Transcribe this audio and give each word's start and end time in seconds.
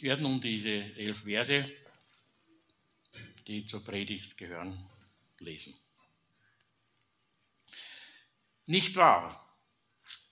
Ich 0.00 0.04
werde 0.04 0.22
nun 0.22 0.40
diese 0.40 0.70
elf 0.70 1.24
Verse, 1.24 1.70
die 3.46 3.66
zur 3.66 3.84
Predigt 3.84 4.38
gehören, 4.38 4.74
lesen. 5.40 5.74
Nicht 8.64 8.96
wahr? 8.96 9.46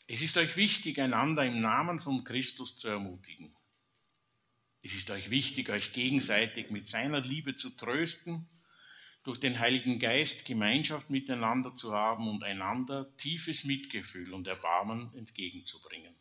Es 0.06 0.22
ist 0.22 0.38
euch 0.38 0.56
wichtig, 0.56 0.98
einander 1.02 1.44
im 1.44 1.60
Namen 1.60 2.00
von 2.00 2.24
Christus 2.24 2.76
zu 2.76 2.88
ermutigen. 2.88 3.54
Es 4.80 4.94
ist 4.94 5.10
euch 5.10 5.28
wichtig, 5.28 5.68
euch 5.68 5.92
gegenseitig 5.92 6.70
mit 6.70 6.86
seiner 6.86 7.20
Liebe 7.20 7.54
zu 7.54 7.68
trösten, 7.68 8.48
durch 9.22 9.38
den 9.38 9.58
Heiligen 9.58 9.98
Geist 9.98 10.46
Gemeinschaft 10.46 11.10
miteinander 11.10 11.74
zu 11.74 11.92
haben 11.92 12.26
und 12.26 12.42
einander 12.42 13.14
tiefes 13.18 13.64
Mitgefühl 13.64 14.32
und 14.32 14.46
Erbarmen 14.46 15.12
entgegenzubringen. 15.14 16.14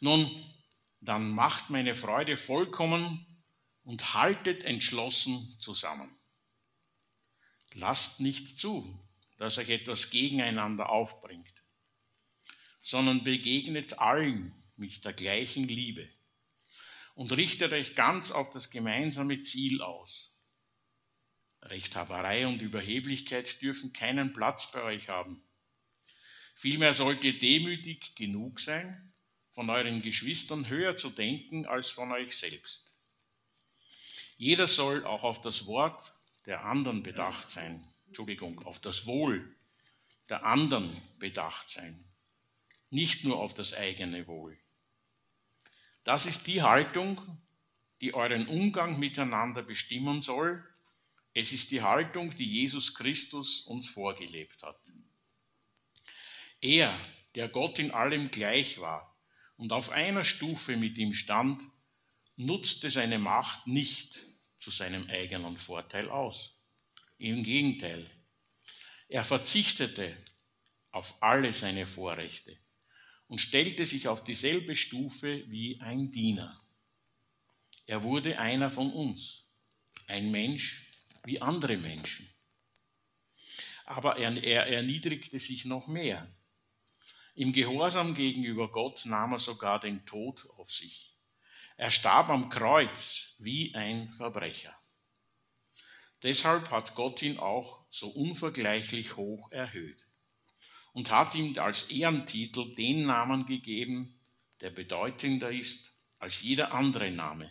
Nun, 0.00 0.44
dann 1.00 1.30
macht 1.30 1.70
meine 1.70 1.94
Freude 1.94 2.36
vollkommen 2.36 3.26
und 3.82 4.14
haltet 4.14 4.64
entschlossen 4.64 5.56
zusammen. 5.58 6.14
Lasst 7.72 8.20
nicht 8.20 8.58
zu, 8.58 8.98
dass 9.38 9.58
euch 9.58 9.70
etwas 9.70 10.10
gegeneinander 10.10 10.90
aufbringt, 10.90 11.62
sondern 12.82 13.24
begegnet 13.24 13.98
allen 13.98 14.54
mit 14.76 15.04
der 15.04 15.12
gleichen 15.12 15.66
Liebe 15.66 16.08
und 17.14 17.32
richtet 17.32 17.72
euch 17.72 17.94
ganz 17.94 18.30
auf 18.30 18.50
das 18.50 18.70
gemeinsame 18.70 19.42
Ziel 19.42 19.82
aus. 19.82 20.36
Rechthaberei 21.62 22.46
und 22.46 22.62
Überheblichkeit 22.62 23.60
dürfen 23.60 23.92
keinen 23.92 24.32
Platz 24.32 24.72
bei 24.72 24.82
euch 24.82 25.08
haben. 25.08 25.42
Vielmehr 26.54 26.94
sollt 26.94 27.22
ihr 27.24 27.38
demütig 27.38 28.14
genug 28.16 28.60
sein, 28.60 29.09
von 29.52 29.68
euren 29.68 30.02
Geschwistern 30.02 30.68
höher 30.68 30.96
zu 30.96 31.10
denken 31.10 31.66
als 31.66 31.90
von 31.90 32.12
euch 32.12 32.36
selbst. 32.36 32.86
Jeder 34.36 34.68
soll 34.68 35.04
auch 35.04 35.24
auf 35.24 35.40
das 35.40 35.66
Wort 35.66 36.12
der 36.46 36.64
anderen 36.64 37.02
bedacht 37.02 37.50
sein, 37.50 37.84
Entschuldigung, 38.06 38.64
auf 38.64 38.78
das 38.78 39.06
Wohl 39.06 39.54
der 40.28 40.46
anderen 40.46 40.88
bedacht 41.18 41.68
sein, 41.68 42.04
nicht 42.88 43.24
nur 43.24 43.38
auf 43.38 43.52
das 43.52 43.74
eigene 43.74 44.26
Wohl. 44.26 44.58
Das 46.04 46.24
ist 46.24 46.46
die 46.46 46.62
Haltung, 46.62 47.20
die 48.00 48.14
euren 48.14 48.46
Umgang 48.46 48.98
miteinander 48.98 49.62
bestimmen 49.62 50.20
soll. 50.20 50.64
Es 51.34 51.52
ist 51.52 51.70
die 51.70 51.82
Haltung, 51.82 52.30
die 52.30 52.46
Jesus 52.46 52.94
Christus 52.94 53.62
uns 53.62 53.88
vorgelebt 53.88 54.62
hat. 54.62 54.80
Er, 56.60 56.98
der 57.34 57.48
Gott 57.48 57.78
in 57.78 57.90
allem 57.90 58.30
gleich 58.30 58.80
war 58.80 59.09
und 59.60 59.74
auf 59.74 59.90
einer 59.90 60.24
Stufe 60.24 60.78
mit 60.78 60.96
ihm 60.96 61.12
stand, 61.12 61.62
nutzte 62.36 62.90
seine 62.90 63.18
Macht 63.18 63.66
nicht 63.66 64.18
zu 64.56 64.70
seinem 64.70 65.06
eigenen 65.10 65.58
Vorteil 65.58 66.08
aus. 66.08 66.58
Im 67.18 67.44
Gegenteil, 67.44 68.10
er 69.08 69.22
verzichtete 69.22 70.16
auf 70.92 71.22
alle 71.22 71.52
seine 71.52 71.86
Vorrechte 71.86 72.56
und 73.26 73.38
stellte 73.38 73.84
sich 73.84 74.08
auf 74.08 74.24
dieselbe 74.24 74.76
Stufe 74.76 75.44
wie 75.50 75.78
ein 75.82 76.10
Diener. 76.10 76.58
Er 77.84 78.02
wurde 78.02 78.38
einer 78.38 78.70
von 78.70 78.90
uns, 78.90 79.46
ein 80.06 80.30
Mensch 80.30 80.86
wie 81.24 81.42
andere 81.42 81.76
Menschen. 81.76 82.26
Aber 83.84 84.16
er, 84.16 84.42
er 84.42 84.68
erniedrigte 84.68 85.38
sich 85.38 85.66
noch 85.66 85.86
mehr. 85.86 86.34
Im 87.40 87.54
Gehorsam 87.54 88.14
gegenüber 88.14 88.70
Gott 88.70 89.06
nahm 89.06 89.32
er 89.32 89.38
sogar 89.38 89.80
den 89.80 90.04
Tod 90.04 90.46
auf 90.58 90.70
sich. 90.70 91.16
Er 91.78 91.90
starb 91.90 92.28
am 92.28 92.50
Kreuz 92.50 93.34
wie 93.38 93.74
ein 93.74 94.12
Verbrecher. 94.12 94.78
Deshalb 96.22 96.70
hat 96.70 96.94
Gott 96.96 97.22
ihn 97.22 97.38
auch 97.38 97.86
so 97.88 98.10
unvergleichlich 98.10 99.16
hoch 99.16 99.50
erhöht 99.52 100.06
und 100.92 101.10
hat 101.10 101.34
ihm 101.34 101.58
als 101.58 101.84
Ehrentitel 101.84 102.74
den 102.74 103.06
Namen 103.06 103.46
gegeben, 103.46 104.20
der 104.60 104.68
bedeutender 104.68 105.50
ist 105.50 105.94
als 106.18 106.42
jeder 106.42 106.74
andere 106.74 107.10
Name. 107.10 107.50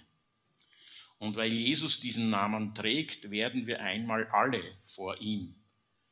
Und 1.18 1.36
weil 1.36 1.52
Jesus 1.52 2.00
diesen 2.00 2.30
Namen 2.30 2.76
trägt, 2.76 3.32
werden 3.32 3.66
wir 3.66 3.80
einmal 3.80 4.28
alle 4.28 4.62
vor 4.84 5.20
ihm 5.20 5.56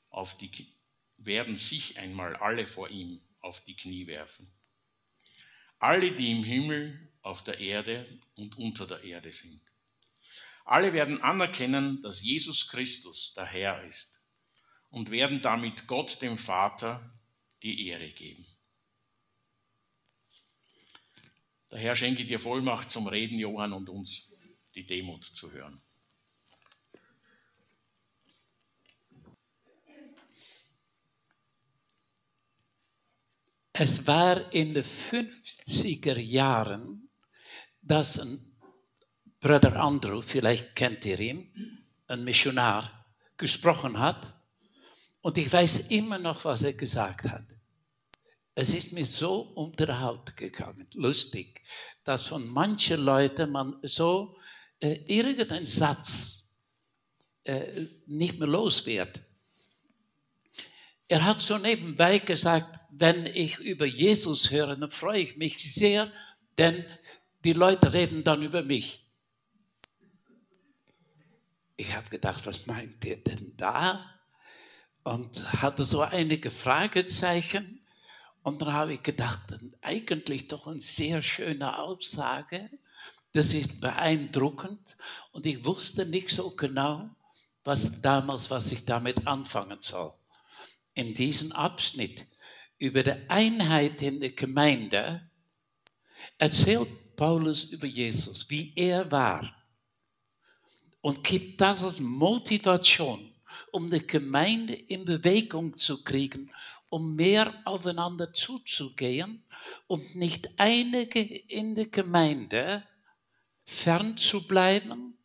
auf 0.10 0.36
die 0.36 0.74
werden 1.18 1.56
sich 1.56 2.00
einmal 2.00 2.36
alle 2.38 2.66
vor 2.66 2.90
ihm 2.90 3.22
auf 3.48 3.64
die 3.64 3.76
Knie 3.76 4.06
werfen. 4.08 4.52
Alle, 5.80 6.12
die 6.12 6.32
im 6.32 6.44
Himmel, 6.44 7.12
auf 7.22 7.44
der 7.44 7.60
Erde 7.60 8.06
und 8.36 8.58
unter 8.58 8.86
der 8.86 9.04
Erde 9.04 9.32
sind. 9.32 9.62
Alle 10.66 10.94
werden 10.94 11.22
anerkennen, 11.22 12.02
dass 12.04 12.22
Jesus 12.22 12.68
Christus 12.68 13.34
der 13.34 13.46
Herr 13.46 13.84
ist 13.86 14.22
und 14.90 15.12
werden 15.12 15.42
damit 15.42 15.88
Gott 15.88 16.22
dem 16.22 16.38
Vater 16.38 17.18
die 17.64 17.88
Ehre 17.88 18.12
geben. 18.12 18.46
Der 21.72 21.80
Herr 21.80 21.96
schenke 21.96 22.26
dir 22.26 22.40
Vollmacht 22.40 22.92
zum 22.92 23.08
Reden, 23.08 23.40
Johann, 23.40 23.74
und 23.74 23.90
uns 23.90 24.34
die 24.76 24.86
Demut 24.86 25.24
zu 25.26 25.52
hören. 25.52 25.82
Es 33.80 34.08
war 34.08 34.52
in 34.54 34.74
den 34.74 34.84
50er 34.84 36.18
Jahren, 36.18 37.10
dass 37.84 38.20
ein 38.20 38.58
Bruder 39.40 39.76
Andrew, 39.76 40.20
vielleicht 40.22 40.76
kennt 40.76 41.06
ihr 41.06 41.20
ihn, 41.20 41.78
ein 42.08 42.24
Missionar, 42.24 43.06
gesprochen 43.38 44.00
hat 44.00 44.36
und 45.22 45.38
ich 45.38 45.54
weiß 45.54 45.92
immer 45.92 46.18
noch, 46.18 46.44
was 46.44 46.64
er 46.64 46.74
gesagt 46.74 47.30
hat. 47.30 47.46
Es 48.56 48.74
ist 48.74 48.94
mir 48.94 49.06
so 49.06 49.42
unter 49.42 49.86
die 49.86 49.94
Haut 49.94 50.36
gegangen, 50.36 50.88
lustig, 50.96 51.62
dass 52.04 52.26
von 52.26 52.48
manchen 52.48 53.02
Leuten 53.02 53.52
man 53.52 53.78
so 53.84 54.40
äh, 54.80 54.94
irgendeinen 55.06 55.68
Satz 55.68 56.50
äh, 57.44 57.86
nicht 58.08 58.40
mehr 58.40 58.48
los 58.48 58.88
wird. 58.88 59.22
Er 61.08 61.24
hat 61.24 61.40
so 61.40 61.58
nebenbei 61.58 62.20
gesagt, 62.20 62.86
wenn 62.92 63.26
ich 63.26 63.60
über 63.60 63.86
Jesus 63.86 64.52
höre, 64.52 64.76
dann 64.76 64.90
freue 64.90 65.22
ich 65.22 65.38
mich 65.38 65.74
sehr, 65.74 66.12
denn 66.58 66.86
die 67.44 67.54
Leute 67.54 67.94
reden 67.94 68.24
dann 68.24 68.44
über 68.44 68.64
mich. 68.64 69.06
Ich 71.78 71.96
habe 71.96 72.10
gedacht, 72.10 72.46
was 72.46 72.66
meint 72.66 73.06
ihr 73.06 73.18
denn 73.18 73.54
da? 73.56 74.18
und 75.08 75.62
hatte 75.62 75.86
so 75.86 76.02
einige 76.02 76.52
Fragezeichen. 76.52 77.80
Und 78.44 78.62
dann 78.62 78.74
habe 78.74 78.94
ich 78.94 79.04
gedacht, 79.04 79.42
eigentlich 79.82 80.50
doch 80.50 80.68
eine 80.68 80.82
sehr 80.82 81.22
schöne 81.22 81.80
Aussage. 81.80 82.70
Das 83.32 83.54
ist 83.54 83.80
beeindruckend. 83.80 84.98
Und 85.32 85.46
ich 85.46 85.64
wusste 85.64 86.06
nicht 86.06 86.30
so 86.32 86.54
genau, 86.56 87.10
was 87.64 88.02
damals, 88.02 88.52
was 88.52 88.72
ich 88.74 88.84
damit 88.84 89.28
anfangen 89.28 89.80
soll. 89.82 90.14
In 90.98 91.14
diesem 91.14 91.52
Abschnitt 91.52 92.26
über 92.80 93.04
die 93.04 93.30
Einheit 93.30 94.02
in 94.02 94.20
der 94.20 94.32
Gemeinde 94.32 95.30
erzählt 96.40 96.90
Paulus 97.16 97.66
über 97.66 97.86
Jesus, 97.86 98.50
wie 98.50 98.74
er 98.76 99.12
war. 99.12 99.48
Und 101.02 101.24
gibt 101.24 101.62
das 101.62 101.84
als 101.84 102.00
Motivation 102.00 103.32
um 103.72 103.92
die 103.92 104.08
Gemeinde 104.08 104.74
in 104.74 105.06
Bewegung 105.06 105.78
zu 105.78 106.04
kriegen, 106.04 106.52
um 106.90 107.16
mehr 107.16 107.54
aufeinander 107.66 108.34
zuzugehen 108.34 109.44
und 109.86 110.16
nicht 110.16 110.50
einige 110.58 111.22
in 111.22 111.76
der 111.76 111.90
Gemeinde 111.90 112.84
fern 113.66 114.18
zu 114.18 114.48
bleiben, 114.48 115.16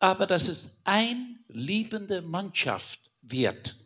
aber 0.00 0.26
dass 0.26 0.48
es 0.48 0.78
eine 0.82 1.38
liebende 1.46 2.22
Mannschaft 2.22 3.12
wird. 3.20 3.81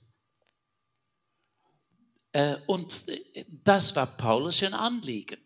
Äh, 2.37 2.59
und 2.67 3.07
das 3.65 3.97
war 3.97 4.15
Paulus 4.19 4.63
ein 4.63 4.75
Anliegen. 4.75 5.39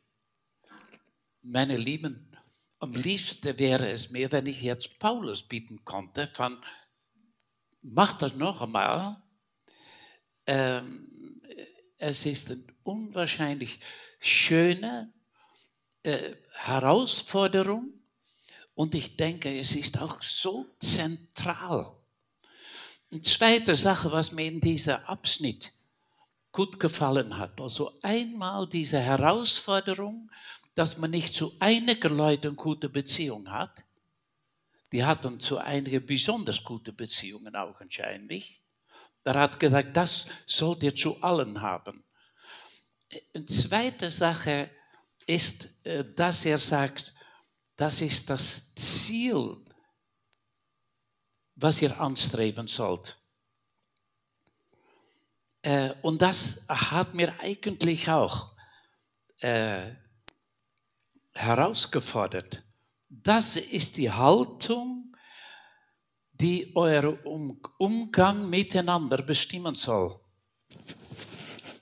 Meine 1.41 1.77
Lieben, 1.77 2.37
am 2.81 2.95
liebsten 2.95 3.57
wäre 3.61 3.89
es 3.89 4.11
mir, 4.11 4.33
wenn 4.33 4.47
ich 4.47 4.61
jetzt 4.63 4.99
Paulus 4.99 5.45
bieten 5.45 5.85
konnte, 5.85 6.27
von 6.27 6.61
mach 7.83 8.15
das 8.15 8.35
noch 8.35 8.61
einmal. 8.61 9.23
Ähm, 10.47 11.41
es 11.99 12.27
ist 12.27 12.51
eine 12.51 12.65
unwahrscheinlich 12.83 13.79
schöne 14.19 15.15
äh, 16.03 16.35
Herausforderung 16.55 18.03
und 18.75 18.97
ich 18.97 19.17
denke, 19.17 19.57
es 19.57 19.77
ist 19.77 19.97
auch 20.01 20.21
so 20.23 20.67
zentral. 20.81 21.87
Eine 23.13 23.23
zweite 23.23 23.77
Sache, 23.77 24.11
was 24.11 24.33
mir 24.33 24.47
in 24.47 24.61
diesem 24.61 24.97
Abschnitt 24.97 25.73
gut 26.53 26.81
gefallen 26.81 27.39
hat, 27.39 27.61
also 27.61 27.99
einmal 28.03 28.69
diese 28.69 28.99
Herausforderung, 28.99 30.31
dass 30.75 30.97
man 30.99 31.11
nicht 31.11 31.35
zu 31.35 31.53
einigen 31.61 32.17
Leuten 32.17 32.57
gute 32.57 32.89
Beziehung 32.89 33.51
hat. 33.51 33.85
Die 34.93 35.05
hatten 35.05 35.39
zu 35.39 35.59
einigen 35.59 36.05
besonders 36.05 36.65
gute 36.65 36.93
Beziehungen 36.93 37.55
augenscheinlich. 37.55 38.63
Da 39.23 39.35
hat 39.35 39.61
gesagt, 39.61 39.97
das 39.97 40.27
sollt 40.47 40.83
ihr 40.83 40.95
zu 40.95 41.23
allen 41.23 41.61
haben. 41.61 42.05
Eine 43.35 43.47
zweite 43.47 44.11
Sache 44.11 44.71
ist, 45.27 45.69
äh, 45.85 46.05
dass 46.05 46.45
er 46.45 46.59
sagt, 46.59 47.15
das 47.77 48.01
ist 48.01 48.31
das 48.31 48.75
Ziel, 48.75 49.57
was 51.55 51.83
ihr 51.83 52.01
anstreben 52.01 52.67
sollt. 52.67 53.20
Äh, 55.63 55.91
und 56.03 56.23
das 56.23 56.65
hat 56.69 57.15
mir 57.15 57.39
eigentlich 57.41 58.09
auch 58.11 58.57
äh, 59.41 59.93
herausgefordert. 61.35 62.63
Das 63.09 63.57
ist 63.57 63.97
die 63.97 64.11
Haltung, 64.11 65.17
die 66.33 66.73
euer 66.75 67.19
Umgang 67.79 68.49
miteinander 68.49 69.23
bestimmen 69.23 69.75
soll. 69.75 70.19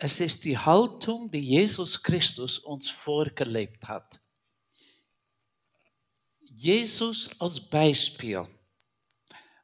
Es 0.00 0.20
ist 0.20 0.44
die 0.44 0.58
Haltung, 0.58 1.30
die 1.30 1.40
Jesus 1.40 2.02
Christus 2.02 2.58
uns 2.58 2.88
vorgelebt 2.88 3.88
hat. 3.88 4.20
Jesus 6.40 7.30
als 7.40 7.60
Beispiel 7.60 8.46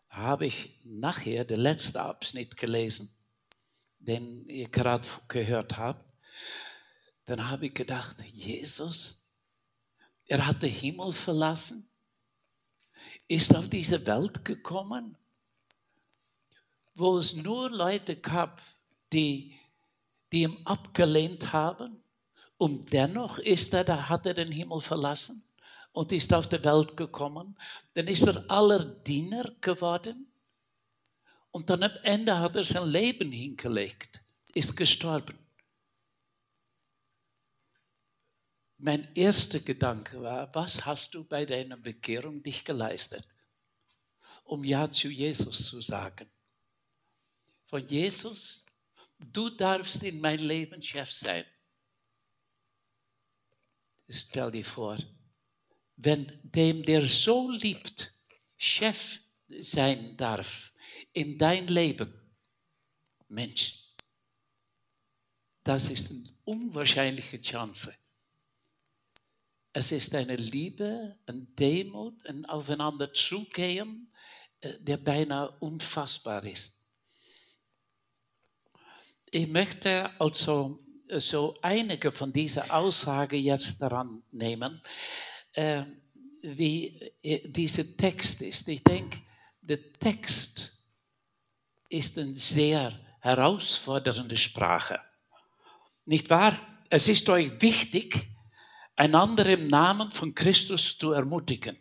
habe 0.09 0.47
ich 0.47 0.81
nachher 0.85 1.45
den 1.45 1.61
letzten 1.61 1.99
Abschnitt 1.99 2.57
gelesen, 2.57 3.17
den 4.07 4.49
ihr 4.49 4.69
gerade 4.69 5.07
gehört 5.29 5.77
habt. 5.77 6.05
Dann 7.27 7.49
habe 7.49 7.67
ich 7.67 7.75
gedacht, 7.75 8.17
Jesus, 8.33 9.35
er 10.27 10.47
hat 10.47 10.63
den 10.63 10.71
Himmel 10.71 11.13
verlassen, 11.13 11.89
ist 13.29 13.55
auf 13.55 13.69
diese 13.69 14.07
Welt 14.07 14.45
gekommen, 14.45 15.17
wo 16.95 17.19
es 17.19 17.35
nur 17.35 17.71
Leute 17.71 18.17
gab, 18.17 18.63
die, 19.13 19.59
die 20.33 20.43
ihn 20.43 20.59
abgelehnt 20.65 21.53
haben. 21.53 22.03
Und 22.59 22.93
dennoch 22.93 23.39
ist 23.39 23.75
er, 23.75 23.85
da 23.85 24.09
hat 24.09 24.27
er 24.27 24.35
den 24.35 24.53
Himmel 24.53 24.81
verlassen 24.81 25.45
und 25.93 26.13
ist 26.13 26.33
auf 26.33 26.49
die 26.49 26.63
Welt 26.65 26.97
gekommen. 26.97 27.57
Dann 27.95 28.07
ist 28.09 28.27
er 28.27 28.45
aller 28.51 28.85
Diener 28.85 29.45
geworden. 29.61 30.27
Und 31.55 31.71
dann 31.71 31.85
am 31.85 31.97
Ende 32.03 32.37
hat 32.41 32.57
er 32.57 32.65
sein 32.65 32.89
Leben 32.89 33.31
hingelegt, 33.31 34.21
ist 34.55 34.77
gestorben. 34.77 35.39
Mein 38.77 39.15
erster 39.15 39.61
Gedanke 39.61 40.21
war, 40.21 40.53
was 40.53 40.85
hast 40.85 41.15
du 41.15 41.23
bei 41.23 41.47
deiner 41.47 41.77
Bekehrung 41.77 42.43
dich 42.43 42.65
geleistet, 42.65 43.25
um 44.43 44.65
Ja 44.65 44.91
zu 44.91 45.07
Jesus 45.07 45.69
zu 45.69 45.81
sagen? 45.81 46.29
Von 47.67 47.87
Jesus, 47.87 48.67
du 49.21 49.49
darfst 49.49 50.03
in 50.03 50.21
mein 50.21 50.41
Leben 50.41 50.83
Chef 50.83 51.13
sein. 51.13 51.45
Stell 54.09 54.51
dir 54.51 54.65
vor, 54.65 54.99
wenn 55.95 56.37
dem, 56.43 56.83
der 56.83 57.07
so 57.07 57.49
liebt, 57.49 58.13
Chef 58.57 59.21
sein 59.61 60.17
darf 60.17 60.74
in 61.15 61.39
dein 61.39 61.69
Leben, 61.69 62.13
Mensch, 63.29 63.95
das 65.63 65.89
ist 65.89 66.11
eine 66.11 66.25
unwahrscheinliche 66.45 67.41
Chance. 67.41 67.95
Es 69.73 69.91
ist 69.93 70.15
eine 70.15 70.37
Liebe, 70.37 71.19
eine 71.27 71.47
Demut, 71.59 72.27
ein 72.27 72.45
Aufeinander 72.45 73.13
zugehen, 73.13 74.13
äh, 74.61 74.79
der 74.81 74.99
beinahe 74.99 75.51
unfassbar 75.61 76.45
ist. 76.45 76.85
Ich 79.31 79.49
möchte 79.49 80.11
also 80.21 80.85
äh, 81.09 81.19
so 81.19 81.57
einige 81.63 82.13
von 82.13 82.33
diesen 82.33 82.71
Aussagen 82.71 83.41
jetzt 83.41 83.81
daran 83.81 84.23
nehmen, 84.31 84.83
äh, 85.53 85.85
wie 86.43 87.13
dieser 87.23 87.97
Text 87.97 88.43
ist. 88.43 88.69
Ich 88.69 88.85
denke, 88.85 89.23
der 89.63 89.93
Text 89.95 90.74
ist 91.95 92.19
eine 92.19 92.35
sehr 92.35 92.99
herausfordernde 93.21 94.37
Sprache. 94.37 95.01
Nicht 96.05 96.29
wahr? 96.29 96.59
Es 96.91 97.09
ist 97.09 97.29
euch 97.29 97.63
wichtig, 97.63 98.29
einander 98.97 99.47
im 99.47 99.69
Namen 99.69 100.11
von 100.11 100.35
Christus 100.35 100.99
zu 100.99 101.13
ermutigen. 101.13 101.79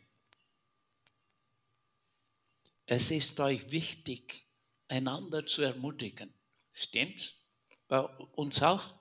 Es 2.86 3.12
ist 3.12 3.40
euch 3.40 3.72
wichtig, 3.72 4.48
einander 4.88 5.46
zu 5.46 5.64
ermutigen. 5.64 6.34
Stimmt's? 6.72 7.50
Bei 7.88 8.00
uns 8.00 8.62
auch? 8.62 8.96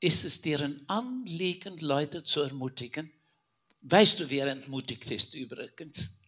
Ist 0.00 0.24
es 0.24 0.40
dir 0.40 0.60
ein 0.60 0.88
Anliegen, 0.88 1.78
Leute 1.78 2.22
zu 2.22 2.42
ermutigen? 2.42 3.12
Weißt 3.80 4.20
du, 4.20 4.30
wer 4.30 4.46
entmutigt 4.46 5.10
ist 5.10 5.34
übrigens? 5.34 6.20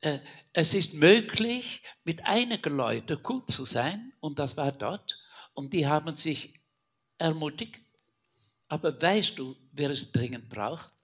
Äh, 0.00 0.20
es 0.52 0.74
ist 0.74 0.94
möglich, 0.94 1.82
mit 2.04 2.24
einigen 2.24 2.76
Leuten 2.76 3.22
gut 3.22 3.50
zu 3.50 3.64
sein, 3.64 4.12
und 4.20 4.38
das 4.38 4.56
war 4.56 4.72
dort, 4.72 5.18
und 5.54 5.72
die 5.72 5.86
haben 5.86 6.16
sich 6.16 6.60
ermutigt. 7.18 7.82
Aber 8.68 9.00
weißt 9.00 9.38
du, 9.38 9.56
wer 9.72 9.90
es 9.90 10.12
dringend 10.12 10.48
braucht? 10.48 10.94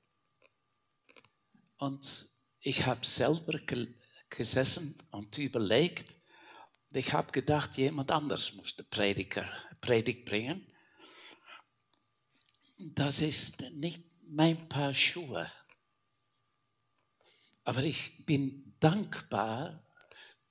Und 1.79 2.29
ich 2.61 2.87
habe 2.87 3.05
selber 3.05 3.61
gesessen 4.31 4.97
und 5.11 5.37
überlegt. 5.37 6.07
Ich 6.91 7.13
habe 7.13 7.33
gedacht, 7.33 7.77
jemand 7.77 8.11
anders 8.11 8.55
muss 8.55 8.77
die 8.77 8.83
Prediger, 8.85 9.47
Predigt 9.81 10.25
bringen. 10.25 10.67
Das 12.79 13.21
ist 13.21 13.61
nicht 13.73 14.05
mein 14.27 14.69
Paar 14.69 14.95
Schuhe. 14.95 15.51
Aber 17.65 17.83
ich 17.83 18.25
bin 18.25 18.66
dankbar, 18.87 19.83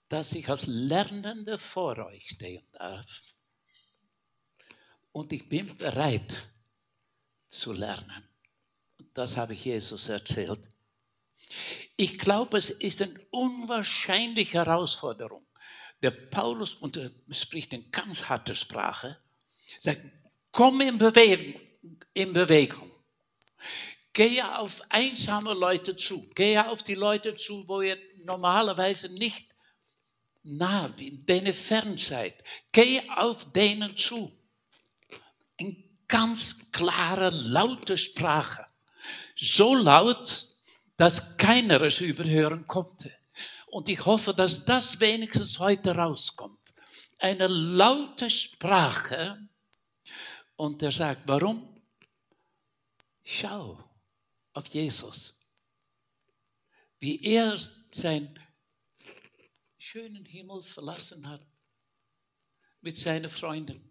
dass 0.10 0.34
ich 0.34 0.50
als 0.50 0.68
Lernende 0.68 1.58
vor 1.58 1.98
euch 2.00 2.30
stehen 2.32 2.68
darf. 2.74 3.22
Und 5.14 5.32
ich 5.32 5.48
bin 5.48 5.78
bereit, 5.78 6.50
zu 7.48 7.72
lernen. 7.72 8.28
Das 9.14 9.38
habe 9.38 9.54
ich 9.54 9.64
Jesus 9.64 10.10
erzählt. 10.10 10.68
Ich 11.96 12.20
glaube, 12.20 12.58
es 12.58 12.70
ist 12.70 13.02
eine 13.02 13.18
unwahrscheinliche 13.32 14.58
Herausforderung. 14.58 15.46
Der 16.02 16.12
Paulus, 16.12 16.76
und 16.76 16.98
er 16.98 17.12
spricht 17.30 17.72
in 17.72 17.90
ganz 17.92 18.28
harter 18.28 18.54
Sprache, 18.54 19.18
sagt, 19.80 20.02
komm 20.52 20.82
in 20.82 20.98
Bewegung, 20.98 21.62
in 22.14 22.34
Bewegung. 22.34 22.92
Gehe 24.16 24.58
auf 24.58 24.82
einsame 24.88 25.54
Leute 25.54 25.98
zu. 25.98 26.30
Gehe 26.36 26.70
auf 26.70 26.84
die 26.84 26.96
Leute 26.96 27.36
zu, 27.36 27.68
wo 27.68 27.82
ihr 27.82 27.98
normalerweise 28.24 29.14
nicht 29.14 29.50
nah 30.42 30.88
bin, 30.88 31.26
denen 31.26 31.54
fern 31.54 31.98
seid. 31.98 32.34
Gehe 32.72 33.04
auf 33.18 33.52
denen 33.52 33.98
zu. 33.98 34.32
In 35.58 35.84
ganz 36.08 36.72
klare, 36.72 37.30
laute 37.30 37.98
Sprache. 37.98 38.66
So 39.36 39.76
laut, 39.76 40.48
dass 40.96 41.36
keiner 41.36 41.82
es 41.82 42.00
überhören 42.00 42.66
konnte. 42.68 43.12
Und 43.68 43.90
ich 43.90 44.06
hoffe, 44.06 44.34
dass 44.34 44.64
das 44.64 45.02
wenigstens 45.02 45.60
heute 45.60 45.94
rauskommt. 45.94 46.74
Eine 47.20 47.48
laute 47.48 48.30
Sprache. 48.30 49.38
Und 50.56 50.82
er 50.82 50.94
sagt, 50.94 51.24
warum? 51.26 51.68
Schau 53.26 53.85
auf 54.56 54.68
Jesus. 54.68 55.34
Wie 57.00 57.22
er 57.24 57.58
seinen 57.92 58.40
schönen 59.78 60.26
Himmel 60.26 60.64
verlassen 60.64 61.28
hat 61.30 61.46
mit 62.82 62.98
seinen 62.98 63.30
Freunden 63.30 63.88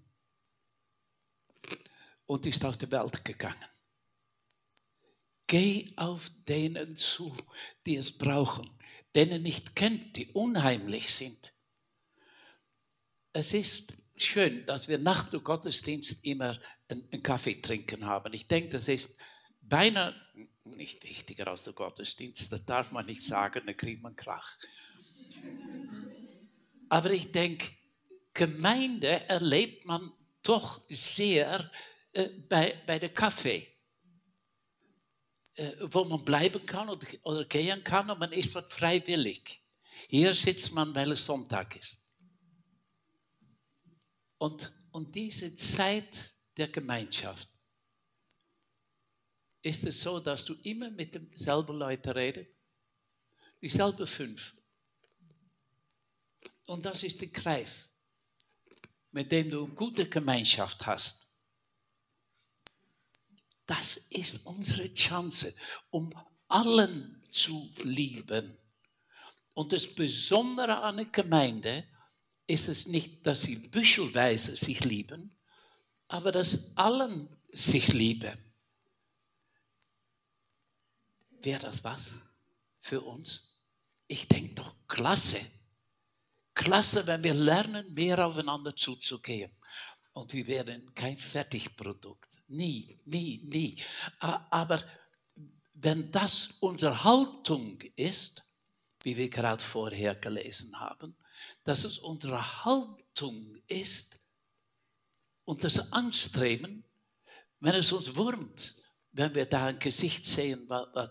und 2.26 2.47
ist 2.47 2.64
aus 2.64 2.78
der 2.78 2.90
Welt 2.90 3.25
gegangen. 3.25 3.68
Geh 5.47 5.92
auf 5.97 6.30
denen 6.49 6.97
zu, 6.97 7.37
die 7.87 7.97
es 7.97 8.16
brauchen, 8.16 8.68
denen 9.14 9.42
nicht 9.42 9.76
kennt, 9.76 10.16
die 10.16 10.33
unheimlich 10.33 11.12
sind. 11.12 11.52
Es 13.33 13.52
ist 13.52 13.94
schön, 14.16 14.64
dass 14.66 14.88
wir 14.88 14.99
nach 14.99 15.28
dem 15.28 15.44
Gottesdienst 15.44 16.25
immer 16.25 16.59
einen 16.88 17.23
Kaffee 17.23 17.61
trinken 17.61 18.06
haben. 18.06 18.33
Ich 18.33 18.47
denke, 18.47 18.71
das 18.71 18.88
ist 18.88 19.16
beinahe 19.61 20.14
nicht 20.64 21.04
wichtiger 21.04 21.49
als 21.49 21.64
der 21.64 21.73
Gottesdienst. 21.73 22.50
Das 22.52 22.64
darf 22.64 22.92
man 22.92 23.06
nicht 23.06 23.23
sagen, 23.23 23.62
da 23.66 23.73
kriegt 23.73 24.02
man 24.02 24.16
Krach. 24.16 24.59
Aber 26.88 27.11
ich 27.11 27.33
denke, 27.33 27.66
Gemeinde 28.33 29.28
erlebt 29.28 29.85
man 29.85 30.12
doch 30.42 30.83
sehr 30.88 31.71
äh, 32.12 32.28
bei, 32.49 32.83
bei 32.87 32.99
der 32.99 33.11
Kaffee. 33.11 33.68
äh, 35.56 35.73
wo 35.80 36.04
man 36.04 36.25
bleiben 36.25 36.64
kann 36.66 36.88
oder, 36.88 37.06
oder 37.23 37.44
gehen 37.44 37.83
kann 37.85 38.11
und 38.11 38.18
man 38.18 38.33
ist 38.33 38.54
dort 38.54 38.71
freiwillig. 38.73 39.62
Hier 40.09 40.35
sitzt 40.35 40.73
man, 40.73 40.94
weil 40.94 41.12
es 41.12 41.25
Sonntag 41.25 41.76
ist. 41.76 42.00
Und, 44.38 44.73
und 44.90 45.14
diese 45.14 45.54
Zeit 45.54 46.35
der 46.56 46.68
Gemeinschaft 46.68 47.49
ist 49.64 49.85
es 49.85 50.02
so, 50.02 50.21
dass 50.21 50.44
du 50.44 50.54
immer 50.62 50.90
mit 50.90 51.14
demselben 51.14 51.78
Leuten 51.78 52.11
redest, 52.11 52.50
dieselben 53.62 54.06
fünf. 54.06 54.54
Und 56.66 56.85
das 56.85 57.02
ist 57.02 57.23
der 57.23 57.30
Kreis, 57.30 57.97
mit 59.11 59.33
dem 59.33 59.50
du 59.50 59.64
eine 59.64 59.75
gute 59.75 60.09
Gemeinschaft 60.09 60.87
hast. 60.87 61.35
Das 63.66 63.97
ist 63.97 64.44
unsere 64.44 64.92
Chance, 64.92 65.54
um 65.88 66.12
allen 66.49 67.25
zu 67.30 67.73
lieben. 67.83 68.59
Und 69.54 69.73
das 69.73 69.87
Besondere 69.87 70.83
an 70.83 70.97
der 70.97 71.06
Gemeinde 71.06 71.88
ist 72.47 72.68
es 72.68 72.87
nicht, 72.87 73.26
dass 73.26 73.42
sie 73.42 73.56
büschelweise 73.56 74.56
sich 74.56 74.85
lieben, 74.85 75.35
aber 76.09 76.33
dass 76.33 76.76
allen 76.76 77.35
sich 77.50 77.94
lieben. 77.94 78.44
Wäre 81.45 81.61
das 81.61 81.85
was 81.85 82.25
für 82.81 83.03
uns? 83.03 83.55
Ich 84.07 84.29
denke 84.29 84.55
doch, 84.55 84.75
klasse. 84.89 85.41
Klasse, 86.55 87.07
wenn 87.07 87.23
wir 87.23 87.35
lernen, 87.35 87.93
mehr 87.93 88.25
aufeinander 88.25 88.75
zuzugehen. 88.75 89.55
Und 90.15 90.33
wir 90.33 90.47
werden 90.47 90.95
kein 90.95 91.19
Fertigprodukt. 91.19 92.41
Nie, 92.49 92.99
nie, 93.05 93.43
nie. 93.45 93.77
Aber 94.21 94.83
wenn 95.75 96.11
das 96.13 96.55
unsere 96.61 97.05
Haltung 97.05 97.79
ist, 97.97 98.43
wie 99.03 99.17
wir 99.17 99.29
gerade 99.29 99.63
vorher 99.63 100.15
gelesen 100.15 100.79
haben, 100.81 101.15
dass 101.65 101.85
es 101.85 101.99
unsere 101.99 102.65
Haltung 102.65 103.57
ist 103.67 104.19
und 105.45 105.63
das 105.63 105.93
Anstreben, 105.93 106.85
wenn 107.61 107.75
es 107.75 107.93
uns 107.93 108.17
wurmt, 108.17 108.77
wenn 109.14 109.35
wir 109.35 109.47
da 109.47 109.66
ein 109.66 109.78
Gesicht 109.78 110.26
sehen, 110.26 110.68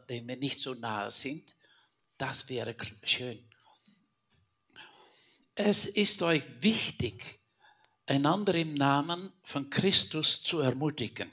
dem 0.10 0.28
wir 0.28 0.36
nicht 0.36 0.60
so 0.60 0.74
nahe 0.74 1.10
sind, 1.10 1.56
das 2.18 2.50
wäre 2.50 2.76
schön. 3.04 3.50
Es 5.56 5.86
ist 5.86 6.22
euch 6.22 6.44
wichtig, 6.62 7.40
einander 8.06 8.56
im 8.56 8.74
Namen 8.74 9.32
von 9.44 9.70
Christus 9.70 10.44
zu 10.44 10.60
ermutigen. 10.60 11.32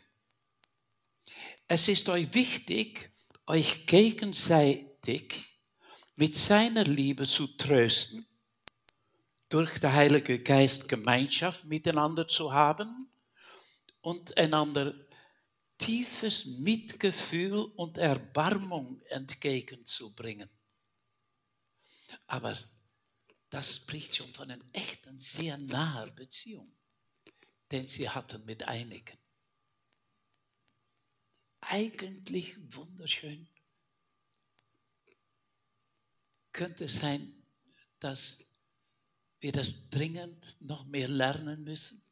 Es 1.67 1.89
ist 1.89 2.09
euch 2.09 2.33
wichtig, 2.35 3.11
euch 3.47 3.87
gegenseitig 3.87 5.59
mit 6.15 6.37
seiner 6.37 6.85
Liebe 6.85 7.27
zu 7.27 7.49
trösten, 7.49 8.27
durch 9.49 9.81
den 9.81 9.93
Heiligen 9.93 10.45
Geist 10.45 10.89
Gemeinschaft 10.89 11.65
miteinander 11.65 12.29
zu 12.29 12.53
haben 12.53 13.11
und 14.03 14.37
einander 14.39 14.95
tiefes 15.81 16.45
Mitgefühl 16.45 17.55
und 17.77 17.97
Erbarmung 17.97 19.01
entgegenzubringen. 19.09 20.49
Aber 22.27 22.57
das 23.49 23.77
spricht 23.77 24.15
schon 24.15 24.31
von 24.31 24.51
einer 24.51 24.65
echten, 24.73 25.19
sehr 25.19 25.57
nahen 25.57 26.15
Beziehung, 26.15 26.71
den 27.73 27.89
sie 27.89 28.09
hatten 28.09 28.45
mit 28.45 28.63
einigen. 28.69 29.19
Eigentlich 31.63 32.57
wunderschön. 32.75 33.49
Könnte 36.53 36.85
es 36.85 36.97
sein, 36.97 37.43
dass 38.01 38.45
wir 39.41 39.53
das 39.53 39.89
dringend 39.89 40.61
noch 40.61 40.85
mehr 40.85 41.09
lernen 41.09 41.65
müssen? 41.65 42.03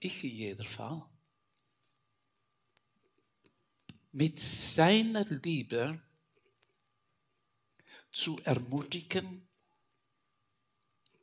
Ich 0.00 0.24
in 0.24 0.30
jeder 0.30 0.64
Fall. 0.64 1.09
Mit 4.12 4.40
seiner 4.40 5.24
Liebe 5.24 6.00
zu 8.12 8.38
ermutigen, 8.44 9.48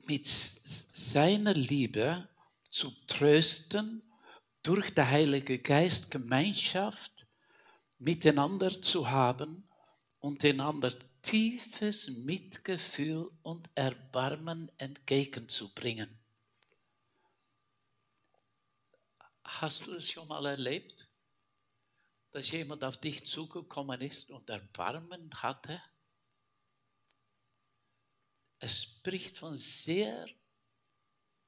mit 0.05 0.27
seiner 0.27 1.53
Liebe 1.53 2.27
zu 2.69 2.91
trösten, 3.07 4.01
durch 4.63 4.93
den 4.93 5.09
Heiligen 5.09 5.63
Geist 5.63 6.11
Gemeinschaft 6.11 7.27
miteinander 7.99 8.81
zu 8.81 9.09
haben 9.09 9.67
und 10.19 10.43
einander 10.43 10.93
tiefes 11.21 12.09
Mitgefühl 12.09 13.29
und 13.43 13.69
Erbarmen 13.75 14.71
entgegenzubringen. 14.77 16.09
Hast 19.43 19.87
du 19.87 19.93
es 19.93 20.11
schon 20.11 20.27
mal 20.27 20.45
erlebt, 20.45 21.06
dass 22.37 22.51
jemand 22.51 22.83
auf 22.83 23.01
dich 23.01 23.25
zugekommen 23.25 23.99
ist 23.99 24.29
und 24.29 24.47
Erbarmen 24.47 25.33
hatte? 25.41 25.81
Es 28.59 28.83
spricht 28.83 29.39
von 29.39 29.55
sehr 29.55 30.27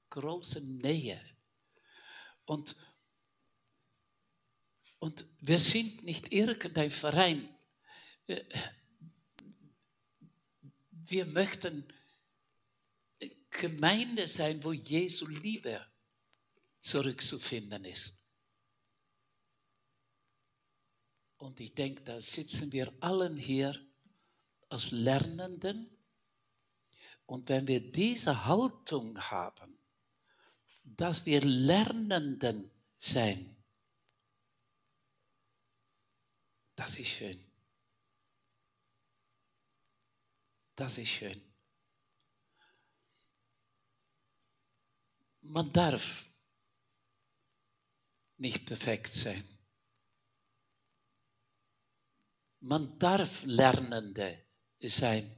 großer 0.10 0.62
Nähe. 0.62 1.24
Und, 2.46 2.75
und 4.98 5.25
wir 5.41 5.60
sind 5.60 6.03
nicht 6.05 6.34
irgendein 6.34 6.89
Verein. 6.89 7.55
Wir 10.89 11.27
möchten 11.27 11.88
Gemeinde 13.51 14.27
sein, 14.27 14.63
wo 14.63 14.74
Jesu 14.74 15.27
Liebe 15.27 15.86
zurückzufinden 16.79 17.86
ist. 17.86 18.18
Und 21.49 21.59
ich 21.59 21.73
denke, 21.73 22.03
da 22.03 22.21
sitzen 22.21 22.71
wir 22.71 22.93
allen 22.99 23.35
hier 23.35 23.75
als 24.69 24.91
Lernenden 24.91 25.89
und 27.25 27.49
wenn 27.49 27.67
wir 27.67 27.91
diese 27.91 28.45
Haltung 28.45 29.19
haben, 29.19 29.75
dass 30.83 31.25
wir 31.25 31.41
Lernenden 31.41 32.69
sein, 32.99 33.57
das 36.75 36.99
ist 36.99 37.07
schön. 37.07 37.43
Das 40.75 40.99
ist 40.99 41.09
schön. 41.09 41.41
Man 45.41 45.73
darf 45.73 46.25
nicht 48.37 48.67
perfekt 48.67 49.11
sein. 49.11 49.58
Man 52.61 52.99
darf 52.99 53.45
Lernende 53.45 54.45
sein. 54.81 55.35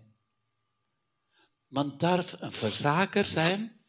Man 1.69 1.97
darf 1.99 2.35
ein 2.41 2.51
Versager 2.51 3.23
sein. 3.23 3.79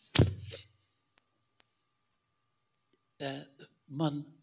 Äh, 3.18 3.44
man 3.86 4.42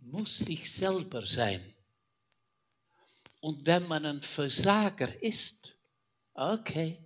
muss 0.00 0.38
sich 0.38 0.72
selber 0.72 1.26
sein. 1.26 1.74
Und 3.40 3.66
wenn 3.66 3.86
man 3.86 4.04
ein 4.04 4.22
Versager 4.22 5.22
ist, 5.22 5.78
okay, 6.34 7.04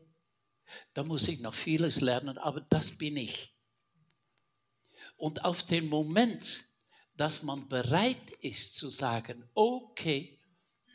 da 0.94 1.04
muss 1.04 1.28
ich 1.28 1.40
noch 1.40 1.54
vieles 1.54 2.00
lernen, 2.00 2.38
aber 2.38 2.62
das 2.62 2.96
bin 2.96 3.16
ich. 3.16 3.54
Und 5.16 5.44
auf 5.44 5.64
den 5.64 5.88
Moment, 5.88 6.64
dass 7.14 7.42
man 7.42 7.68
bereit 7.68 8.30
ist 8.40 8.76
zu 8.76 8.88
sagen, 8.88 9.48
okay, 9.54 10.39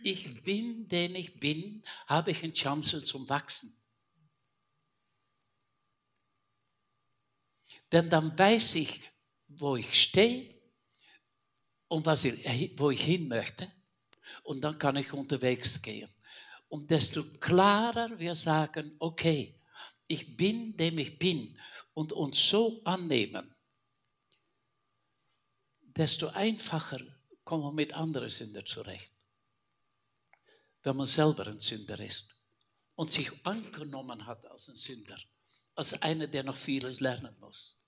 ich 0.05 0.43
bin, 0.43 0.87
den 0.87 1.15
ich 1.15 1.39
bin, 1.39 1.83
habe 2.05 2.29
ich 2.29 2.43
eine 2.43 2.53
Chance 2.53 3.03
zum 3.03 3.27
Wachsen. 3.27 3.75
Denn 7.91 8.09
dann 8.09 8.37
weiß 8.37 8.75
ich, 8.75 9.01
wo 9.47 9.75
ich 9.75 9.99
stehe 9.99 10.61
und 11.87 12.05
was 12.05 12.23
ich, 12.23 12.77
wo 12.77 12.91
ich 12.91 13.03
hin 13.03 13.27
möchte. 13.27 13.71
Und 14.43 14.61
dann 14.61 14.77
kann 14.77 14.95
ich 14.95 15.11
unterwegs 15.11 15.81
gehen. 15.81 16.09
Und 16.67 16.91
desto 16.91 17.23
klarer 17.39 18.19
wir 18.19 18.35
sagen, 18.35 18.95
okay, 18.99 19.59
ich 20.07 20.37
bin, 20.37 20.77
dem 20.77 20.99
ich 20.99 21.17
bin 21.17 21.59
und 21.95 22.13
uns 22.13 22.47
so 22.47 22.83
annehmen, 22.83 23.55
desto 25.81 26.27
einfacher 26.27 27.01
kommen 27.43 27.63
wir 27.63 27.71
mit 27.71 27.93
anderen 27.93 28.29
Sündern 28.29 28.65
zurecht. 28.65 29.15
Wenn 30.85 30.95
man 30.95 31.07
selber 31.07 31.47
ein 31.47 31.59
Sünder 31.59 31.99
ist 31.99 32.29
und 32.95 33.11
sich 33.11 33.29
angenommen 33.45 34.25
hat 34.25 34.45
als 34.45 34.69
ein 34.69 34.75
Sünder 34.75 35.17
als 35.75 36.01
einer, 36.01 36.27
der 36.27 36.43
noch 36.43 36.55
vieles 36.55 37.01
lernen 37.01 37.37
muss. 37.39 37.85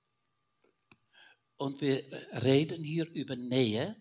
Und 1.55 1.79
wir 1.79 2.03
reden 2.43 2.83
hier 2.83 3.09
über 3.11 3.35
Nähe 3.35 3.95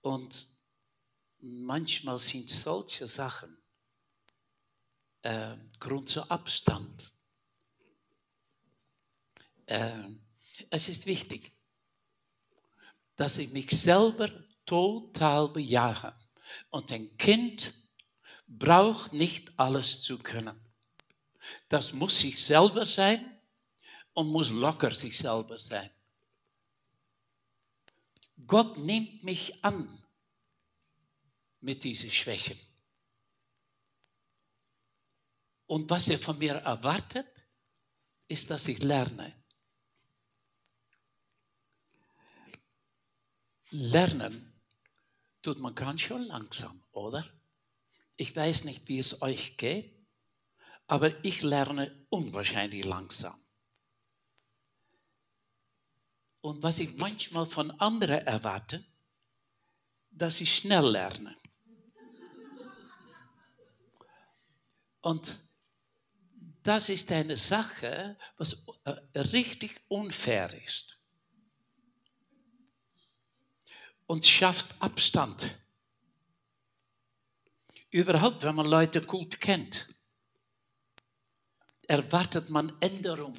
Und 0.00 0.46
manchmal 1.38 2.18
sind 2.18 2.50
solche 2.50 3.06
Sachen 3.06 3.56
äh, 5.22 5.56
Grund 5.78 6.08
zu 6.08 6.22
Abstand. 6.30 7.12
Äh, 9.66 10.04
es 10.70 10.88
ist 10.88 11.06
wichtig, 11.06 11.52
dass 13.16 13.38
ich 13.38 13.50
mich 13.52 13.70
selber 13.70 14.30
total 14.64 15.48
bejahe. 15.48 16.18
Und 16.70 16.92
ein 16.92 17.16
Kind 17.16 17.74
braucht 18.46 19.12
nicht 19.12 19.58
alles 19.58 20.02
zu 20.02 20.18
können. 20.18 20.58
Das 21.68 21.92
muss 21.92 22.18
sich 22.18 22.42
selber 22.42 22.84
sein 22.84 23.40
und 24.14 24.28
muss 24.28 24.50
locker 24.50 24.90
sich 24.90 25.16
selber 25.16 25.58
sein. 25.58 25.90
Gott 28.46 28.78
nimmt 28.78 29.22
mich 29.24 29.64
an 29.64 30.02
mit 31.60 31.84
diesen 31.84 32.10
Schwächen. 32.10 32.58
Und 35.66 35.90
was 35.90 36.08
er 36.08 36.18
von 36.18 36.38
mir 36.38 36.54
erwartet, 36.54 37.28
ist, 38.26 38.50
dass 38.50 38.68
ich 38.68 38.82
lerne. 38.82 39.34
Lernen 43.70 44.47
tut 45.42 45.58
man 45.58 45.74
ganz 45.74 46.00
schön 46.00 46.22
langsam, 46.22 46.82
oder? 46.92 47.26
Ich 48.16 48.34
weiß 48.34 48.64
nicht, 48.64 48.88
wie 48.88 48.98
es 48.98 49.22
euch 49.22 49.56
geht, 49.56 49.94
aber 50.86 51.24
ich 51.24 51.42
lerne 51.42 52.06
unwahrscheinlich 52.08 52.84
langsam. 52.84 53.40
Und 56.40 56.62
was 56.62 56.78
ich 56.78 56.96
manchmal 56.96 57.46
von 57.46 57.70
anderen 57.72 58.26
erwarte, 58.26 58.84
dass 60.10 60.40
ich 60.40 60.54
schnell 60.54 60.90
lerne. 60.90 61.36
Und 65.00 65.42
das 66.62 66.88
ist 66.88 67.10
eine 67.12 67.36
Sache, 67.36 68.18
was 68.36 68.66
äh, 68.84 69.20
richtig 69.20 69.80
unfair 69.88 70.52
ist. 70.64 70.97
Und 74.08 74.24
schafft 74.24 74.74
Abstand. 74.80 75.58
Überhaupt, 77.90 78.42
wenn 78.42 78.54
man 78.54 78.66
Leute 78.66 79.02
gut 79.02 79.38
kennt, 79.38 79.86
erwartet 81.86 82.48
man 82.48 82.72
Änderung. 82.80 83.38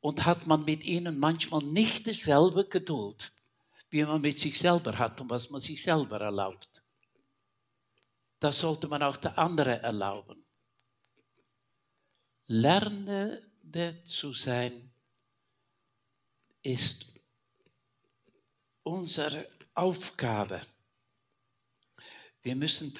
Und 0.00 0.24
hat 0.24 0.46
man 0.46 0.64
mit 0.64 0.84
ihnen 0.84 1.18
manchmal 1.18 1.62
nicht 1.62 2.06
dieselbe 2.06 2.68
Geduld, 2.68 3.32
wie 3.90 4.04
man 4.04 4.20
mit 4.20 4.38
sich 4.38 4.58
selber 4.58 4.96
hat 4.96 5.20
und 5.20 5.28
was 5.28 5.50
man 5.50 5.60
sich 5.60 5.82
selber 5.82 6.20
erlaubt. 6.20 6.84
Das 8.38 8.60
sollte 8.60 8.86
man 8.86 9.02
auch 9.02 9.16
der 9.16 9.36
anderen 9.36 9.80
erlauben. 9.80 10.44
Lernende 12.46 13.42
zu 14.04 14.32
sein 14.32 14.92
ist 16.62 17.13
unsere 18.84 19.48
Aufgabe. 19.74 20.60
Wir 22.42 22.54
müssen 22.54 22.96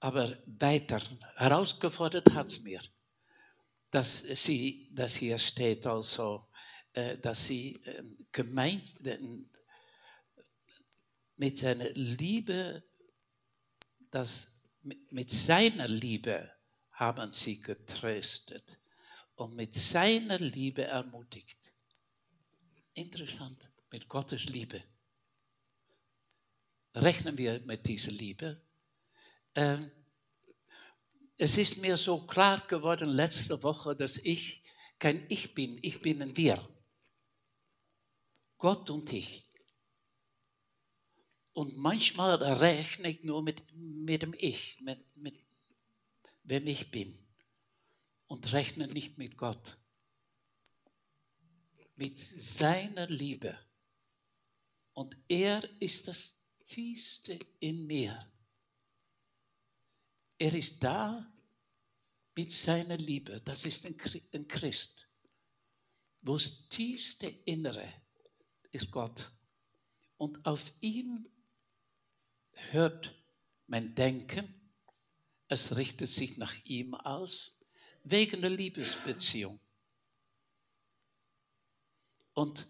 aber 0.00 0.36
weiter. 0.46 1.00
Herausgefordert 1.36 2.30
hat 2.32 2.48
es 2.48 2.60
mir, 2.62 2.80
dass 3.90 4.20
sie, 4.20 4.90
dass 4.92 5.14
hier 5.16 5.38
steht 5.38 5.86
also, 5.86 6.48
äh, 6.94 7.16
dass 7.18 7.46
sie 7.46 7.76
äh, 7.84 8.02
gemeint, 8.32 8.94
mit 11.36 11.58
seiner 11.58 11.90
Liebe, 11.90 12.82
das, 14.10 14.60
mit 15.10 15.30
seiner 15.30 15.86
Liebe 15.86 16.50
haben 16.92 17.32
sie 17.32 17.60
getröstet 17.60 18.80
und 19.34 19.54
mit 19.54 19.74
seiner 19.74 20.38
Liebe 20.38 20.84
ermutigt. 20.84 21.74
Interessant, 22.94 23.70
mit 23.90 24.08
Gottes 24.08 24.46
Liebe. 24.46 24.82
Rechnen 26.96 27.36
wir 27.36 27.60
mit 27.60 27.86
dieser 27.86 28.10
Liebe? 28.10 28.58
Ähm, 29.54 29.90
es 31.36 31.58
ist 31.58 31.76
mir 31.76 31.98
so 31.98 32.26
klar 32.26 32.66
geworden 32.68 33.10
letzte 33.10 33.62
Woche, 33.62 33.94
dass 33.94 34.16
ich 34.16 34.62
kein 34.98 35.26
Ich 35.28 35.54
bin, 35.54 35.78
ich 35.82 36.00
bin 36.00 36.22
ein 36.22 36.34
Wir. 36.38 36.66
Gott 38.56 38.88
und 38.88 39.12
ich. 39.12 39.44
Und 41.52 41.76
manchmal 41.76 42.42
rechne 42.42 43.10
ich 43.10 43.22
nur 43.22 43.42
mit, 43.42 43.62
mit 43.74 44.22
dem 44.22 44.34
Ich, 44.38 44.80
mit, 44.80 45.16
mit 45.18 45.38
wem 46.44 46.66
ich 46.66 46.90
bin 46.90 47.18
und 48.26 48.54
rechne 48.54 48.88
nicht 48.88 49.18
mit 49.18 49.36
Gott. 49.36 49.76
Mit 51.94 52.18
seiner 52.18 53.06
Liebe. 53.06 53.58
Und 54.94 55.14
er 55.28 55.62
ist 55.78 56.08
das 56.08 56.36
Tiefste 56.66 57.38
in 57.60 57.86
mir. 57.86 58.30
Er 60.38 60.52
ist 60.52 60.82
da 60.82 61.32
mit 62.36 62.52
seiner 62.52 62.96
Liebe. 62.98 63.40
Das 63.40 63.64
ist 63.64 63.86
ein 63.86 63.96
Christ. 63.96 65.08
Wo 66.22 66.34
das 66.34 66.68
tiefste 66.68 67.28
Innere 67.46 67.90
ist 68.72 68.90
Gott. 68.90 69.32
Und 70.18 70.44
auf 70.44 70.72
ihn 70.80 71.26
hört 72.70 73.14
mein 73.66 73.94
Denken. 73.94 74.52
Es 75.48 75.76
richtet 75.76 76.08
sich 76.08 76.36
nach 76.36 76.54
ihm 76.64 76.94
aus 76.94 77.60
wegen 78.02 78.40
der 78.40 78.50
Liebesbeziehung. 78.50 79.60
Und 82.34 82.68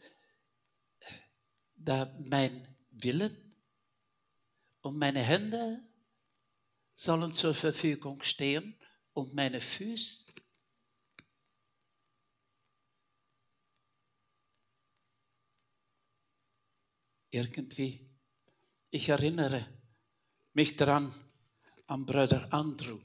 da 1.74 2.14
mein 2.20 2.76
Willen 2.90 3.45
und 4.86 4.98
meine 4.98 5.20
Hände 5.20 5.82
sollen 6.94 7.34
zur 7.34 7.56
Verfügung 7.56 8.22
stehen 8.22 8.78
und 9.14 9.34
meine 9.34 9.60
Füße 9.60 10.32
irgendwie. 17.30 18.08
Ich 18.90 19.08
erinnere 19.08 19.66
mich 20.52 20.76
daran 20.76 21.12
an 21.88 22.06
Bruder 22.06 22.52
Andrew. 22.52 23.00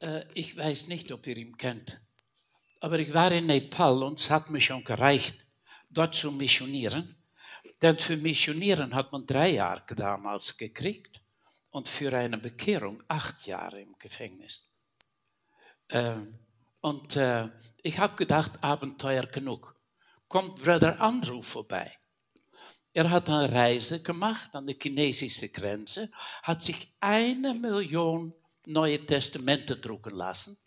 Äh, 0.00 0.24
ich 0.32 0.56
weiß 0.56 0.88
nicht, 0.88 1.12
ob 1.12 1.26
ihr 1.26 1.36
ihn 1.36 1.58
kennt, 1.58 2.00
aber 2.80 2.98
ich 2.98 3.12
war 3.12 3.30
in 3.32 3.46
Nepal 3.48 4.02
und 4.02 4.18
es 4.18 4.30
hat 4.30 4.48
mir 4.48 4.62
schon 4.62 4.82
gereicht, 4.82 5.46
dort 5.90 6.14
zu 6.14 6.32
missionieren. 6.32 7.17
Denn 7.80 7.98
für 7.98 8.16
Missionieren 8.16 8.94
hat 8.94 9.12
man 9.12 9.26
drei 9.26 9.50
Jahre 9.50 9.94
damals 9.94 10.56
gekriegt 10.56 11.20
und 11.70 11.88
für 11.88 12.12
eine 12.16 12.38
Bekehrung 12.38 13.02
acht 13.08 13.46
Jahre 13.46 13.80
im 13.80 13.96
Gefängnis. 13.98 14.68
Ähm, 15.90 16.38
und 16.80 17.16
äh, 17.16 17.48
ich 17.82 17.98
habe 17.98 18.16
gedacht, 18.16 18.62
Abenteuer 18.62 19.26
genug. 19.26 19.74
Kommt 20.28 20.56
Bruder 20.62 21.00
Andrew 21.00 21.40
vorbei. 21.40 21.96
Er 22.92 23.10
hat 23.10 23.28
eine 23.28 23.52
Reise 23.52 24.02
gemacht 24.02 24.54
an 24.54 24.66
die 24.66 24.76
chinesische 24.80 25.48
Grenze, 25.48 26.10
hat 26.42 26.62
sich 26.62 26.96
eine 27.00 27.54
Million 27.54 28.34
Neue 28.66 29.06
Testamente 29.06 29.76
drucken 29.76 30.14
lassen. 30.14 30.58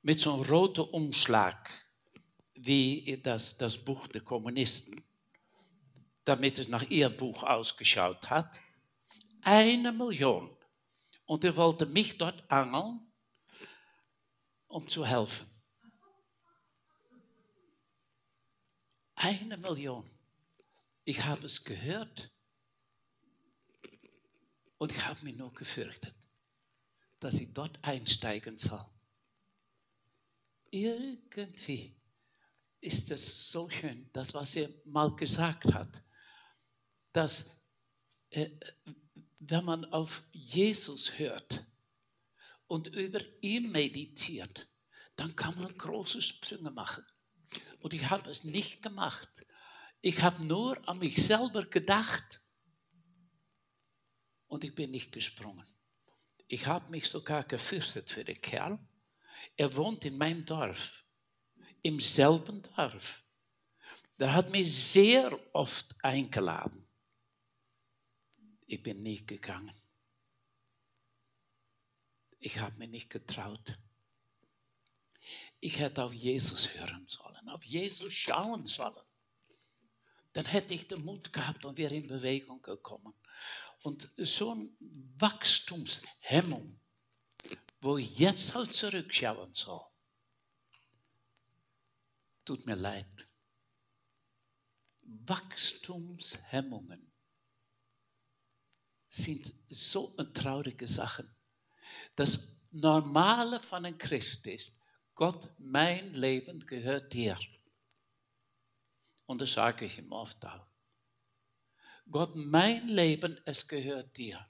Mit 0.00 0.18
so 0.18 0.32
einem 0.32 0.42
roten 0.42 0.80
Umschlag, 0.80 1.70
wie 2.54 3.20
das, 3.22 3.56
das 3.56 3.78
Buch 3.78 4.06
der 4.08 4.20
Kommunisten, 4.20 5.02
damit 6.24 6.58
es 6.58 6.68
nach 6.68 6.88
ihr 6.90 7.08
Buch 7.08 7.42
ausgeschaut 7.42 8.30
hat. 8.30 8.60
Eine 9.42 9.92
Million. 9.92 10.54
Und 11.24 11.44
er 11.44 11.56
wollte 11.56 11.86
mich 11.86 12.18
dort 12.18 12.50
angeln, 12.50 13.00
um 14.68 14.86
zu 14.86 15.06
helfen. 15.06 15.48
Eine 19.14 19.56
Million. 19.56 20.08
Ich 21.04 21.24
habe 21.24 21.46
es 21.46 21.64
gehört. 21.64 22.30
Und 24.78 24.92
ich 24.92 25.06
habe 25.06 25.24
mich 25.24 25.36
nur 25.36 25.52
gefürchtet, 25.52 26.14
dass 27.20 27.34
ich 27.34 27.52
dort 27.52 27.78
einsteigen 27.82 28.58
soll. 28.58 28.84
Irgendwie 30.72 31.94
ist 32.82 33.12
es 33.12 33.50
so 33.50 33.70
schön, 33.70 34.10
das, 34.12 34.34
was 34.34 34.56
er 34.56 34.68
mal 34.84 35.14
gesagt 35.14 35.72
hat, 35.72 36.02
dass 37.12 37.48
äh, 38.30 38.50
wenn 39.38 39.64
man 39.64 39.84
auf 39.86 40.24
Jesus 40.32 41.18
hört 41.18 41.64
und 42.66 42.88
über 42.88 43.20
ihn 43.40 43.70
meditiert, 43.70 44.68
dann 45.16 45.36
kann 45.36 45.58
man 45.60 45.76
große 45.78 46.20
Sprünge 46.20 46.72
machen. 46.72 47.04
Und 47.80 47.94
ich 47.94 48.10
habe 48.10 48.28
es 48.30 48.44
nicht 48.44 48.82
gemacht. 48.82 49.28
Ich 50.00 50.22
habe 50.22 50.44
nur 50.46 50.88
an 50.88 50.98
mich 50.98 51.24
selber 51.24 51.64
gedacht 51.64 52.42
und 54.48 54.64
ich 54.64 54.74
bin 54.74 54.90
nicht 54.90 55.12
gesprungen. 55.12 55.66
Ich 56.48 56.66
habe 56.66 56.90
mich 56.90 57.08
sogar 57.08 57.44
gefürchtet 57.44 58.10
für 58.10 58.24
den 58.24 58.40
Kerl. 58.40 58.78
Er 59.56 59.76
wohnt 59.76 60.04
in 60.04 60.18
meinem 60.18 60.44
Dorf, 60.44 61.01
im 61.82 62.00
selben 62.00 62.62
Dorf. 62.76 63.24
Der 64.18 64.32
hat 64.32 64.50
mich 64.50 64.72
sehr 64.72 65.38
oft 65.54 65.94
eingeladen. 66.04 66.86
Ich 68.66 68.82
bin 68.82 69.02
nicht 69.02 69.26
gegangen. 69.26 69.74
Ich 72.38 72.58
habe 72.60 72.76
mich 72.78 72.88
nicht 72.88 73.10
getraut. 73.10 73.78
Ich 75.60 75.78
hätte 75.78 76.04
auf 76.04 76.12
Jesus 76.12 76.74
hören 76.74 77.06
sollen, 77.06 77.48
auf 77.48 77.64
Jesus 77.64 78.12
schauen 78.12 78.66
sollen. 78.66 78.96
Dann 80.32 80.46
hätte 80.46 80.74
ich 80.74 80.88
den 80.88 81.04
Mut 81.04 81.32
gehabt 81.32 81.64
und 81.64 81.76
wäre 81.76 81.94
in 81.94 82.06
Bewegung 82.06 82.62
gekommen. 82.62 83.14
Und 83.82 84.08
so 84.16 84.52
eine 84.52 84.70
Wachstumshemmung, 85.18 86.80
wo 87.80 87.98
ich 87.98 88.18
jetzt 88.18 88.56
auch 88.56 88.66
zurückschauen 88.66 89.52
soll, 89.52 89.84
tut 92.44 92.66
mir 92.66 92.76
leid. 92.76 93.28
Wachstumshemmungen 95.02 97.12
sind 99.08 99.52
so 99.68 100.16
eine 100.16 100.32
traurige 100.32 100.88
Sache. 100.88 101.28
Das 102.16 102.56
Normale 102.70 103.60
von 103.60 103.84
einem 103.84 103.98
Christ 103.98 104.46
ist, 104.46 104.78
Gott, 105.14 105.50
mein 105.58 106.14
Leben 106.14 106.66
gehört 106.66 107.12
dir. 107.12 107.38
Und 109.26 109.40
das 109.40 109.52
sage 109.52 109.84
ich 109.84 109.98
ihm 109.98 110.12
oft 110.12 110.44
auch. 110.46 110.66
Gott, 112.10 112.34
mein 112.34 112.88
Leben, 112.88 113.38
es 113.44 113.68
gehört 113.68 114.16
dir. 114.16 114.44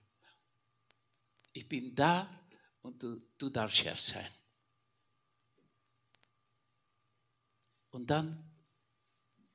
Ich 1.53 1.69
bin 1.69 1.95
da 1.95 2.31
und 2.81 3.03
du, 3.03 3.21
du 3.39 3.51
darfst 3.51 3.79
Chef 3.79 4.01
sein. 4.01 4.31
Und 7.93 8.09
dann 8.09 8.43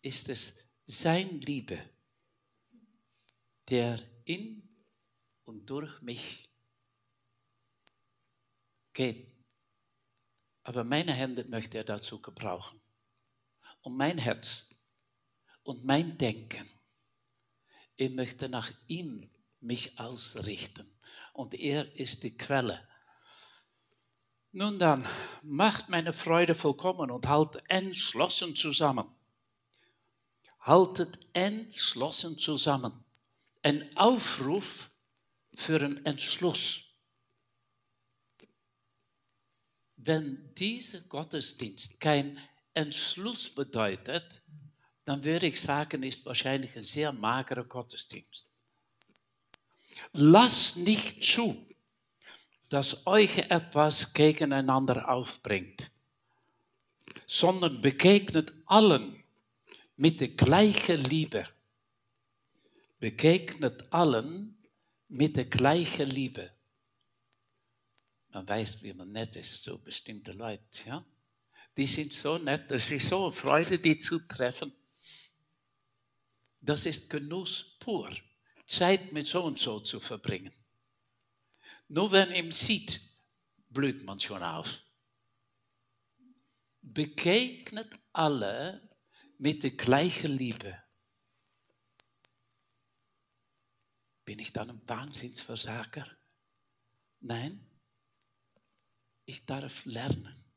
ist 0.02 0.30
es 0.30 0.58
sein 0.86 1.41
Liebe, 1.41 1.78
der 3.67 4.00
in 4.26 4.63
und 5.43 5.69
durch 5.69 6.02
mich 6.02 6.50
geht. 8.93 9.28
Aber 10.63 10.84
meine 10.84 11.13
Hände 11.13 11.45
möchte 11.45 11.80
er 11.80 11.84
dazu 11.84 12.21
gebrauchen. 12.21 12.80
Und 13.82 13.97
mein 13.97 14.17
Herz 14.17 14.69
und 15.63 15.84
mein 15.84 16.17
Denken. 16.17 16.69
Ich 17.95 18.12
möchte 18.12 18.50
nach 18.50 18.71
ihm 18.88 19.30
mich 19.60 20.00
ausrichten. 20.00 20.89
Und 21.34 21.56
er 21.56 21.95
ist 21.95 22.23
die 22.23 22.38
Quelle. 22.38 22.88
Nun 24.58 24.80
dann, 24.80 25.06
macht 25.43 25.88
meine 25.88 26.13
Freude 26.13 26.56
vollkommen 26.56 27.12
und 27.12 27.28
haltet 27.28 27.62
entschlossen 27.67 28.56
zusammen. 28.56 29.06
Haltet 30.62 31.20
entschlossen 31.34 32.39
zusammen. 32.39 32.91
Ein 33.62 33.96
Aufruf 33.96 34.89
für 35.54 35.80
einen 35.80 36.04
Entschluss. 36.08 36.86
Wenn 39.96 40.56
dieser 40.56 41.02
Gottesdienst 41.02 42.00
kein 42.00 42.39
Entschluss 42.74 43.54
bedeutet, 43.54 44.41
dann 45.06 45.24
würde 45.24 45.46
ich 45.46 45.62
sagen, 45.62 46.02
ist 46.02 46.26
wahrscheinlich 46.26 46.76
ein 46.76 46.82
sehr 46.82 47.13
magerer 47.13 47.63
Gottesdienst. 47.63 48.50
Lasst 50.13 50.78
nicht 50.78 51.24
zu, 51.24 51.63
dass 52.70 53.08
euch 53.08 53.38
etwas 53.50 54.14
gegeneinander 54.14 55.10
aufbringt, 55.10 55.90
sondern 57.26 57.82
begegnet 57.82 58.54
allen 58.66 59.24
mit 59.96 60.20
der 60.20 60.30
gleichen 60.30 61.04
Liebe. 61.04 61.48
Begegnet 63.00 63.92
allen 63.92 64.58
mit 65.08 65.38
der 65.38 65.46
gleichen 65.46 66.10
Liebe. 66.10 66.52
Man 68.34 68.48
weiß, 68.48 68.84
wie 68.84 68.94
man 68.94 69.12
nett 69.12 69.36
ist, 69.36 69.64
so 69.64 69.78
bestimmte 69.78 70.34
Leute, 70.34 70.64
ja. 70.86 71.06
Die 71.78 71.88
sind 71.88 72.12
so 72.12 72.38
nett, 72.38 72.72
es 72.72 72.92
ist 72.92 73.08
so 73.08 73.24
eine 73.24 73.32
Freude, 73.32 73.78
die 73.78 74.00
zu 74.00 74.20
treffen. 74.20 74.74
Das 76.60 76.86
ist 76.86 77.10
Genuss 77.10 77.78
pur, 77.80 78.12
Zeit 78.66 79.12
mit 79.14 79.28
so 79.28 79.44
und 79.44 79.60
so 79.60 79.80
zu 79.80 80.00
verbringen. 80.00 80.52
Nur 81.88 82.12
wenn 82.12 82.32
ihm 82.32 82.52
sieht, 82.52 83.02
blüht 83.69 84.04
man 84.04 84.19
schon 84.19 84.43
auf. 84.43 84.82
Begegnet 86.82 87.89
alle 88.13 88.97
mit 89.38 89.63
der 89.63 89.71
gleichen 89.71 90.32
Liebe. 90.32 90.82
Bin 94.26 94.39
ich 94.39 94.52
dann 94.52 94.69
ein 94.69 94.82
Wahnsinnsversager? 94.88 96.06
Nein, 97.19 97.65
ich 99.26 99.45
darf 99.45 99.86
lernen 99.86 100.47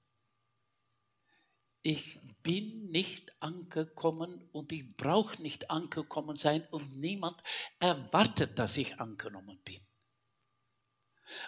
ich 1.83 2.19
bin 2.43 2.91
nicht 2.91 3.33
angekommen 3.43 4.49
und 4.53 4.73
ich 4.73 4.97
brauche 4.97 5.41
nicht 5.41 5.71
angekommen 5.71 6.37
sein 6.37 6.67
und 6.71 6.97
niemand 6.97 7.43
erwartet, 7.79 8.59
dass 8.59 8.77
ich 8.77 9.01
angenommen 9.01 9.59
bin. 9.65 9.81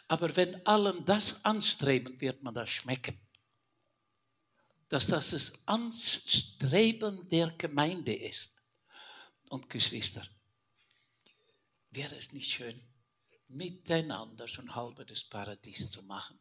Aber 0.09 0.35
wenn 0.37 0.65
allen 0.67 1.05
das 1.05 1.45
anstreben, 1.45 2.21
wird 2.21 2.43
man 2.43 2.55
das 2.55 2.71
schmecken. 2.71 3.19
Dass 4.89 5.07
das 5.07 5.31
das 5.31 5.67
Anstreben 5.67 7.29
der 7.29 7.51
Gemeinde 7.53 8.15
ist. 8.15 8.57
Und 9.49 9.69
Geschwister, 9.69 10.27
wäre 11.91 12.15
es 12.17 12.33
nicht 12.33 12.51
schön, 12.51 12.81
miteinander 13.49 14.49
so 14.49 14.63
ein 14.63 14.75
halbes 14.75 15.25
Paradies 15.25 15.91
zu 15.91 16.03
machen? 16.03 16.41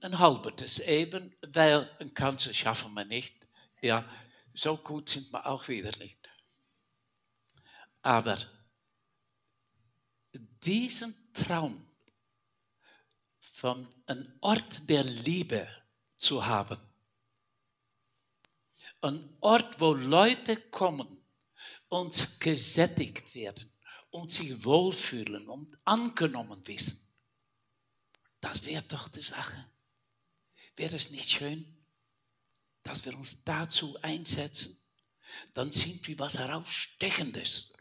ein 0.00 0.18
halbes 0.18 0.80
eben, 0.80 1.34
weil 1.46 1.88
ein 2.00 2.12
ganzes 2.14 2.56
schaffen 2.56 2.92
wir 2.94 3.04
nicht. 3.04 3.46
Ja, 3.82 4.08
so 4.54 4.76
gut 4.76 5.08
sind 5.08 5.32
wir 5.32 5.46
auch 5.46 5.68
wieder 5.68 5.96
nicht. 5.98 6.18
Aber 8.02 8.38
diesen 10.66 11.14
Traum 11.32 11.86
von 13.38 13.88
einem 14.06 14.30
Ort 14.40 14.88
der 14.88 15.04
Liebe 15.04 15.66
zu 16.16 16.44
haben, 16.44 16.78
ein 19.00 19.36
Ort, 19.40 19.80
wo 19.80 19.94
Leute 19.94 20.56
kommen 20.70 21.24
und 21.88 22.40
gesättigt 22.40 23.34
werden 23.34 23.72
und 24.10 24.32
sich 24.32 24.64
wohlfühlen 24.64 25.48
und 25.48 25.78
angenommen 25.84 26.66
wissen 26.66 27.06
das 28.46 28.64
wäre 28.64 28.82
doch 28.84 29.08
die 29.08 29.22
Sache. 29.22 29.70
Wäre 30.76 30.94
es 30.94 31.10
nicht 31.10 31.28
schön, 31.28 31.66
dass 32.84 33.04
wir 33.04 33.16
uns 33.16 33.42
dazu 33.42 33.98
einsetzen? 34.02 34.80
Dann 35.52 35.72
sind 35.72 36.06
wir 36.06 36.18
was 36.20 36.38
herausstechendes 36.38 37.74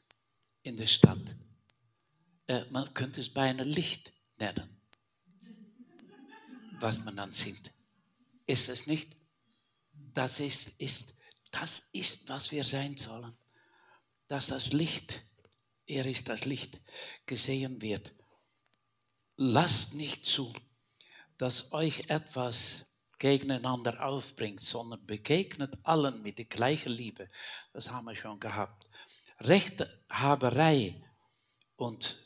in 0.63 0.78
der 0.78 0.88
Stadt. 0.88 1.36
Äh, 2.47 2.65
man 2.71 2.93
könnte 2.93 3.21
es 3.21 3.34
beinahe 3.34 3.65
Licht 3.65 4.13
nennen, 4.38 4.69
was 6.79 7.03
man 7.03 7.15
dann 7.15 7.34
sind. 7.34 7.71
Ist 8.45 8.69
es 8.69 8.88
nicht? 8.88 9.15
Das 10.13 10.39
ist, 10.39 10.69
ist, 10.79 11.15
das 11.51 11.89
ist, 11.93 12.29
was 12.29 12.51
wir 12.51 12.63
sein 12.63 12.97
sollen. 12.97 13.36
Dass 14.27 14.47
das 14.47 14.73
Licht, 14.73 15.21
er 15.86 16.05
ist 16.05 16.29
das 16.29 16.45
Licht, 16.45 16.81
gesehen 17.25 17.81
wird 17.81 18.13
lasst 19.38 19.93
nicht 19.93 20.25
zu, 20.25 20.53
dass 21.38 21.71
euch 21.73 22.10
etwas 22.10 22.86
gegeneinander 23.19 24.05
aufbringt, 24.05 24.62
sondern 24.62 25.05
begegnet 25.05 25.73
allen 25.84 26.21
mit 26.21 26.38
der 26.38 26.45
gleichen 26.45 26.91
Liebe. 26.91 27.29
Das 27.73 27.91
haben 27.91 28.05
wir 28.05 28.15
schon 28.15 28.39
gehabt. 28.39 28.89
Rechthaberei 29.39 31.01
und 31.75 32.24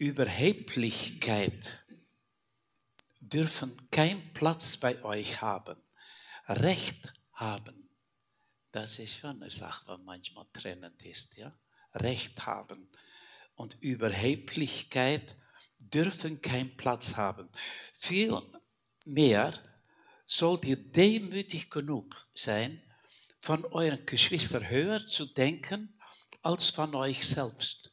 Überheblichkeit 0.00 1.86
dürfen 3.20 3.90
keinen 3.90 4.32
Platz 4.32 4.78
bei 4.78 5.04
euch 5.04 5.42
haben. 5.42 5.76
Recht 6.48 7.12
haben, 7.34 7.90
das 8.72 8.98
ist 8.98 9.18
schon 9.18 9.42
eine 9.42 9.50
Sache, 9.50 9.84
die 9.94 10.02
manchmal 10.02 10.46
trennend 10.54 11.04
ist. 11.04 11.36
Ja? 11.36 11.54
Recht 11.92 12.46
haben 12.46 12.90
und 13.56 13.76
Überheblichkeit 13.82 15.36
dürfen 15.78 16.40
keinen 16.40 16.74
Platz 16.78 17.16
haben. 17.16 17.50
Vielmehr 17.92 19.52
sollt 20.24 20.64
ihr 20.64 20.76
demütig 20.76 21.68
genug 21.68 22.26
sein, 22.32 22.82
von 23.38 23.66
euren 23.66 24.06
Geschwistern 24.06 24.66
höher 24.66 25.06
zu 25.06 25.26
denken 25.26 26.00
als 26.40 26.70
von 26.70 26.94
euch 26.94 27.28
selbst. 27.28 27.89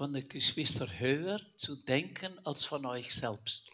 Von 0.00 0.14
den 0.14 0.26
Geschwistern 0.30 0.98
höher 0.98 1.38
zu 1.56 1.76
denken 1.76 2.38
als 2.46 2.64
von 2.64 2.86
euch 2.86 3.14
selbst. 3.14 3.70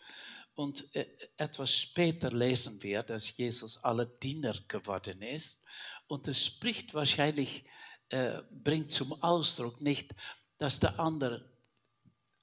Und 0.57 0.93
äh, 0.97 1.07
etwas 1.37 1.73
später 1.73 2.33
lesen 2.33 2.83
wir, 2.83 3.05
dass 3.05 3.37
Jesus 3.37 3.79
alle 3.85 4.09
Diener 4.09 4.53
geworden 4.67 5.23
ist. 5.23 5.63
Und 6.09 6.27
es 6.27 6.45
spricht 6.45 6.95
wahrscheinlich, 6.95 7.65
äh, 8.09 8.43
bringt 8.51 8.91
zum 8.91 9.13
Ausdruck 9.23 9.81
nicht, 9.81 10.17
dass 10.59 10.81
der 10.81 10.99
andere 10.99 11.49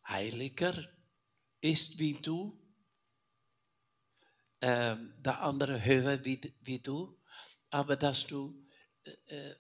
heiliger 0.08 0.90
ist 1.60 2.00
wie 2.00 2.14
du, 2.14 2.58
äh, 4.62 4.96
der 4.96 5.42
andere 5.42 5.84
höher 5.84 6.24
wie, 6.24 6.40
wie 6.62 6.80
du, 6.80 7.20
aber 7.70 7.98
dass 7.98 8.26
du 8.26 8.66
äh, 9.04 9.36
äh 9.36 9.56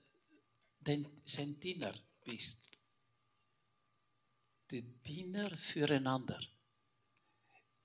den, 0.79 1.21
sein 1.25 1.59
Diener 1.59 1.93
bist. 2.23 2.72
Der 4.73 4.81
Diener 4.81 5.55
füreinander. 5.55 6.41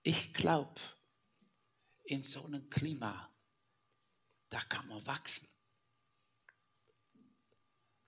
Ich 0.02 0.32
glaube, 0.32 0.80
in 2.04 2.22
so 2.22 2.46
einem 2.46 2.70
Klima, 2.70 3.30
da 4.48 4.58
kann 4.60 4.88
man 4.88 5.06
wachsen. 5.06 5.46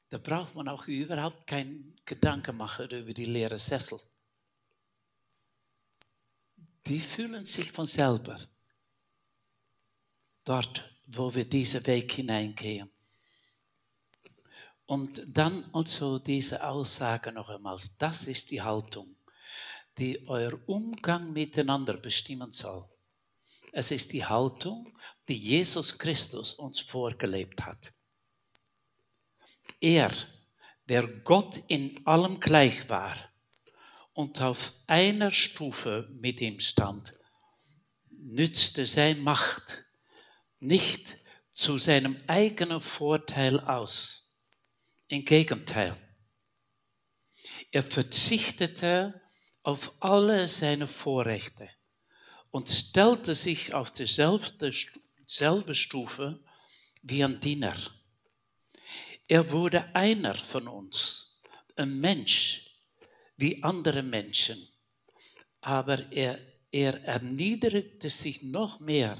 Da 0.08 0.16
braucht 0.16 0.54
man 0.54 0.66
auch 0.66 0.86
überhaupt 0.86 1.46
keinen 1.46 1.94
Gedanken 2.06 2.56
machen 2.56 2.88
über 2.88 3.12
die 3.12 3.26
leeren 3.26 3.58
Sessel. 3.58 4.00
Die 6.86 7.00
fühlen 7.00 7.44
sich 7.44 7.70
von 7.70 7.84
selber 7.84 8.40
dort, 10.44 10.90
wo 11.06 11.34
wir 11.34 11.44
diesen 11.44 11.86
Weg 11.86 12.12
hineingehen. 12.12 12.90
Und 14.90 15.22
dann 15.28 15.70
also 15.72 16.18
diese 16.18 16.66
Aussage 16.66 17.30
noch 17.30 17.48
einmal, 17.48 17.78
das 17.98 18.26
ist 18.26 18.50
die 18.50 18.60
Haltung, 18.60 19.14
die 19.98 20.26
euer 20.26 20.58
Umgang 20.66 21.32
miteinander 21.32 21.96
bestimmen 21.96 22.50
soll. 22.50 22.88
Es 23.70 23.92
ist 23.92 24.12
die 24.12 24.24
Haltung, 24.24 24.92
die 25.28 25.36
Jesus 25.36 25.96
Christus 25.96 26.54
uns 26.54 26.80
vorgelebt 26.80 27.64
hat. 27.64 27.92
Er, 29.80 30.10
der 30.88 31.06
Gott 31.06 31.62
in 31.68 32.04
allem 32.04 32.40
gleich 32.40 32.88
war 32.88 33.14
und 34.12 34.42
auf 34.42 34.72
einer 34.88 35.30
Stufe 35.30 36.08
mit 36.20 36.40
ihm 36.40 36.58
stand, 36.58 37.16
nützte 38.10 38.86
seine 38.86 39.20
Macht 39.20 39.84
nicht 40.58 41.16
zu 41.54 41.78
seinem 41.78 42.20
eigenen 42.26 42.80
Vorteil 42.80 43.60
aus 43.60 44.29
im 45.10 45.24
Gegenteil. 45.24 45.96
Er 47.72 47.82
verzichtete 47.82 49.20
auf 49.62 49.92
alle 50.00 50.46
seine 50.46 50.86
Vorrechte 50.86 51.68
und 52.50 52.68
stellte 52.68 53.34
sich 53.34 53.74
auf 53.74 53.92
dieselbe 53.92 55.74
Stufe 55.74 56.40
wie 57.02 57.24
ein 57.24 57.40
Diener. 57.40 57.76
Er 59.26 59.50
wurde 59.50 59.94
einer 59.94 60.34
von 60.34 60.68
uns, 60.68 61.40
ein 61.76 61.98
Mensch 61.98 62.66
wie 63.36 63.62
andere 63.64 64.02
Menschen, 64.04 64.68
aber 65.60 66.12
er, 66.12 66.38
er 66.70 67.02
erniedrigte 67.04 68.10
sich 68.10 68.42
noch 68.42 68.78
mehr 68.78 69.16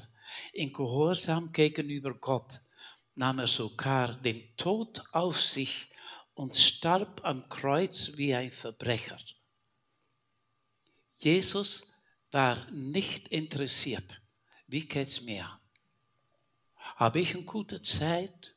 in 0.53 0.73
Gehorsam 0.73 1.53
gegenüber 1.53 2.15
Gott 2.15 2.61
nahm 3.15 3.39
er 3.39 3.47
sogar 3.47 4.15
den 4.15 4.57
Tod 4.57 5.03
auf 5.13 5.41
sich 5.41 5.91
und 6.35 6.57
starb 6.57 7.25
am 7.25 7.49
Kreuz 7.49 8.17
wie 8.17 8.35
ein 8.35 8.51
Verbrecher. 8.51 9.19
Jesus 11.17 11.93
war 12.31 12.71
nicht 12.71 13.29
interessiert. 13.29 14.23
Wie 14.67 14.87
geht's 14.87 15.21
mir? 15.23 15.61
Habe 16.97 17.21
ich 17.21 17.35
eine 17.35 17.45
gute 17.45 17.83
Zeit? 17.83 18.57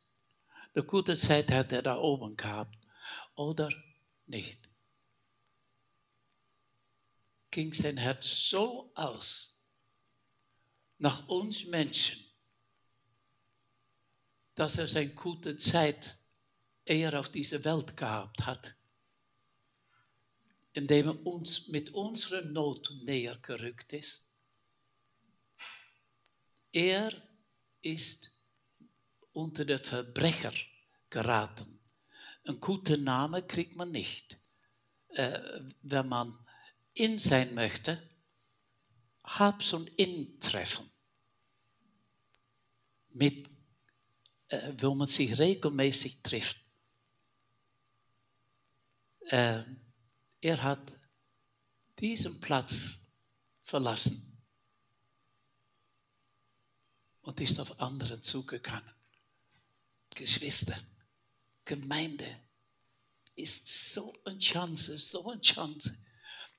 Eine 0.74 0.86
gute 0.86 1.16
Zeit 1.16 1.52
hat 1.52 1.72
er 1.72 1.82
da 1.82 1.98
oben 1.98 2.38
gehabt 2.38 2.78
oder 3.36 3.70
nicht? 4.26 4.70
Ging 7.52 7.74
sein 7.74 7.98
Herz 7.98 8.50
so 8.50 8.92
aus 8.96 9.60
nach 11.04 11.28
uns 11.28 11.66
Menschen, 11.66 12.23
dass 14.56 14.78
er 14.78 14.88
seine 14.88 15.14
gute 15.14 15.58
Zeit 15.58 16.20
eher 16.86 17.20
auf 17.20 17.30
dieser 17.30 17.64
Welt 17.64 17.98
gehabt 17.98 18.46
hat, 18.46 18.76
indem 20.74 21.08
er 21.08 21.26
uns 21.26 21.68
mit 21.68 21.92
unserer 21.92 22.42
Not 22.42 22.92
näher 23.04 23.38
gerückt 23.42 23.94
ist. 23.94 24.34
Er 26.72 27.14
ist 27.82 28.36
unter 29.32 29.66
die 29.66 29.78
Verbrecher 29.78 30.54
geraten. 31.10 31.80
Ein 32.46 32.60
guter 32.60 32.98
Name 32.98 33.46
kriegt 33.46 33.76
man 33.76 33.92
nicht, 33.92 34.40
äh, 35.10 35.40
wenn 35.82 36.08
man 36.08 36.38
in 36.94 37.20
sein 37.20 37.54
möchte. 37.54 38.02
Habs 39.24 39.72
und 39.74 39.88
In 39.98 40.40
treffen 40.40 40.94
mit 43.14 43.53
wo 44.80 44.94
man 44.96 45.08
sich 45.08 45.38
regelmäßig 45.40 46.22
trifft. 46.22 46.58
Äh, 49.28 49.64
er 50.42 50.64
hat 50.64 50.82
diesen 52.00 52.40
Platz 52.42 53.00
verlassen 53.62 54.38
und 57.22 57.40
ist 57.40 57.60
auf 57.60 57.80
anderen 57.80 58.22
zugegangen. 58.22 58.94
Geschwister, 60.14 60.78
Gemeinde 61.66 62.28
ist 63.36 63.94
so 63.94 64.14
eine 64.26 64.38
Chance, 64.38 64.98
so 64.98 65.32
eine 65.32 65.42
Chance. 65.42 65.98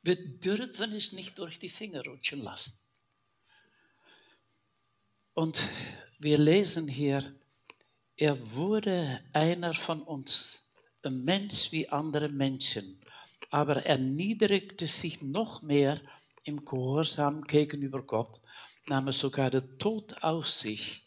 Wir 0.03 0.17
dürfen 0.17 0.93
es 0.95 1.13
nicht 1.13 1.39
durch 1.39 1.59
die 1.59 1.69
Finger 1.69 2.05
rutschen 2.05 2.41
lassen. 2.41 2.79
Und 5.35 5.63
wir 6.19 6.39
lesen 6.39 6.89
hier, 6.89 7.35
er 8.17 8.53
wurde 8.53 9.21
einer 9.33 9.75
von 9.75 10.03
uns, 10.03 10.65
ein 11.03 11.25
Mensch 11.25 11.73
wie 11.73 11.89
andere 11.89 12.29
Menschen, 12.29 13.01
aber 13.51 13.85
er 13.85 13.99
niedrigte 13.99 14.87
sich 14.87 15.21
noch 15.21 15.63
mehr 15.63 16.01
im 16.45 16.65
Gehorsam 16.65 17.43
gegenüber 17.43 18.03
Gott, 18.03 18.41
nahm 18.87 19.11
sogar 19.13 19.51
den 19.51 19.79
Tod 19.79 20.23
auf 20.23 20.49
sich 20.49 21.07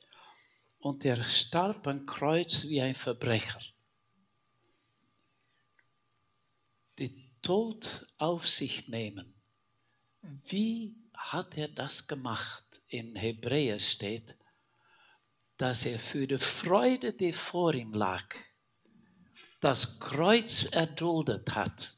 und 0.80 1.06
er 1.06 1.24
starb 1.26 1.88
am 1.88 2.06
Kreuz 2.06 2.67
wie 2.67 2.82
ein 2.82 2.96
Verbrecher. 2.96 3.60
Den 7.00 7.32
Tod 7.41 8.08
auf 8.17 8.48
sich 8.48 8.88
nehmen. 8.89 9.34
Wie 10.22 10.96
hat 11.13 11.58
er 11.58 11.67
das 11.67 12.08
gemacht? 12.08 12.82
In 12.88 13.15
Hebräer 13.15 13.80
steht, 13.80 14.38
dass 15.58 15.86
er 15.86 15.98
für 15.98 16.28
die 16.28 16.38
Freude, 16.38 17.13
die 17.13 17.34
vor 17.34 17.74
ihm 17.74 17.93
lag, 17.93 18.24
das 19.60 20.00
Kreuz 20.00 20.65
erduldet 20.65 21.56
hat. 21.56 21.98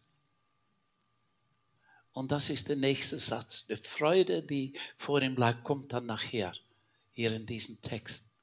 Und 2.13 2.31
das 2.31 2.49
ist 2.49 2.69
der 2.69 2.77
nächste 2.77 3.19
Satz. 3.19 3.67
Die 3.67 3.75
Freude, 3.75 4.41
die 4.43 4.77
vor 4.97 5.21
ihm 5.21 5.35
lag, 5.35 5.63
kommt 5.63 5.93
dann 5.93 6.05
nachher, 6.05 6.53
hier 7.11 7.33
in 7.33 7.45
diesem 7.45 7.81
Text. 7.81 8.33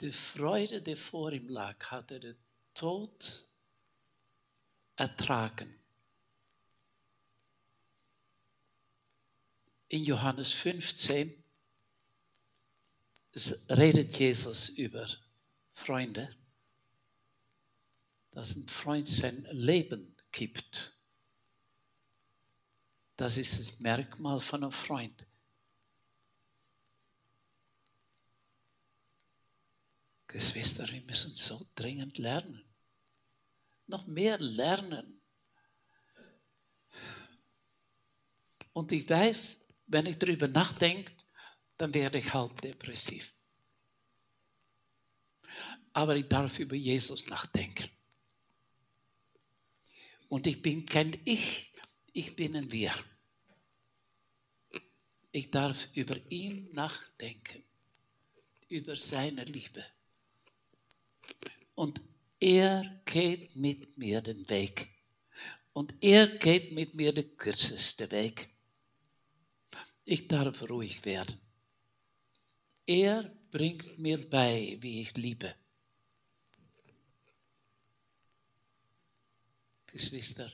Die 0.00 0.12
Freude, 0.12 0.82
die 0.82 0.96
vor 0.96 1.32
ihm 1.32 1.48
lag, 1.48 1.78
hat 1.86 2.10
er 2.10 2.20
den 2.20 2.36
Tod 2.74 3.46
ertragen. 4.96 5.72
In 9.88 10.02
Johannes 10.02 10.52
15 10.52 11.45
redet 13.70 14.18
Jesus 14.18 14.70
über 14.70 15.06
Freunde, 15.72 16.34
dass 18.30 18.56
ein 18.56 18.66
Freund 18.66 19.06
sein 19.06 19.46
Leben 19.50 20.16
gibt. 20.32 20.94
Das 23.16 23.36
ist 23.36 23.58
das 23.58 23.78
Merkmal 23.78 24.40
von 24.40 24.62
einem 24.62 24.72
Freund. 24.72 25.26
Geschwister, 30.26 30.88
wir 30.90 31.02
müssen 31.02 31.34
so 31.36 31.66
dringend 31.74 32.18
lernen. 32.18 32.64
Noch 33.86 34.06
mehr 34.06 34.38
lernen. 34.38 35.20
Und 38.72 38.92
ich 38.92 39.08
weiß, 39.08 39.66
wenn 39.86 40.06
ich 40.06 40.18
darüber 40.18 40.48
nachdenke, 40.48 41.12
dann 41.78 41.94
werde 41.94 42.18
ich 42.18 42.32
halb 42.32 42.60
depressiv. 42.62 43.36
aber 45.96 46.14
ich 46.14 46.28
darf 46.28 46.58
über 46.58 46.76
Jesus 46.76 47.26
nachdenken. 47.26 47.88
Und 50.28 50.46
ich 50.46 50.60
bin 50.60 50.84
kein 50.84 51.18
Ich, 51.24 51.72
ich 52.12 52.36
bin 52.36 52.54
ein 52.54 52.70
Wir. 52.70 52.92
Ich 55.32 55.50
darf 55.50 55.88
über 55.94 56.18
ihn 56.30 56.68
nachdenken, 56.74 57.64
über 58.68 58.94
seine 58.94 59.44
Liebe. 59.44 59.82
Und 61.74 62.02
er 62.40 63.00
geht 63.06 63.56
mit 63.56 63.96
mir 63.96 64.20
den 64.20 64.46
Weg. 64.50 64.90
Und 65.72 65.94
er 66.02 66.26
geht 66.26 66.72
mit 66.72 66.94
mir 66.94 67.14
den 67.14 67.38
kürzesten 67.38 68.10
Weg. 68.10 68.50
Ich 70.04 70.28
darf 70.28 70.62
ruhig 70.68 71.06
werden. 71.06 71.40
Er 72.86 73.24
bringt 73.50 73.98
mir 73.98 74.30
bei, 74.30 74.78
wie 74.80 75.00
ich 75.00 75.16
liebe. 75.16 75.52
Geschwister, 79.86 80.52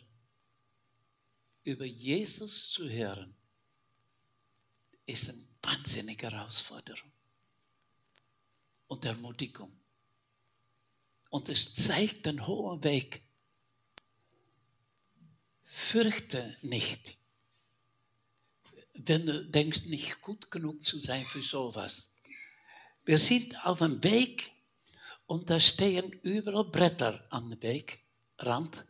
über 1.64 1.85
Jesus 1.85 2.71
zu 2.71 2.88
hören, 2.88 3.37
ist 5.05 5.29
eine 5.29 5.47
wahnsinnige 5.61 6.31
Herausforderung 6.31 7.12
und 8.87 9.05
Ermutigung. 9.05 9.79
Und 11.29 11.51
es 11.51 11.75
zeigt 11.75 12.27
einen 12.27 12.47
hohen 12.47 12.83
Weg. 12.83 13.23
Fürchte 15.64 16.57
nicht, 16.62 17.18
wenn 18.95 19.27
du 19.27 19.45
denkst, 19.45 19.87
nicht 19.87 20.21
gut 20.21 20.51
genug 20.51 20.83
zu 20.83 20.99
sein 20.99 21.27
für 21.27 21.42
sowas. 21.42 22.12
Wir 23.05 23.19
sind 23.19 23.65
auf 23.67 23.83
einem 23.83 24.03
Weg 24.05 24.53
und 25.27 25.51
da 25.51 25.59
stehen 25.59 26.12
überall 26.23 26.65
Bretter 26.65 27.29
dem 27.33 27.61
Wegrand, 27.62 28.85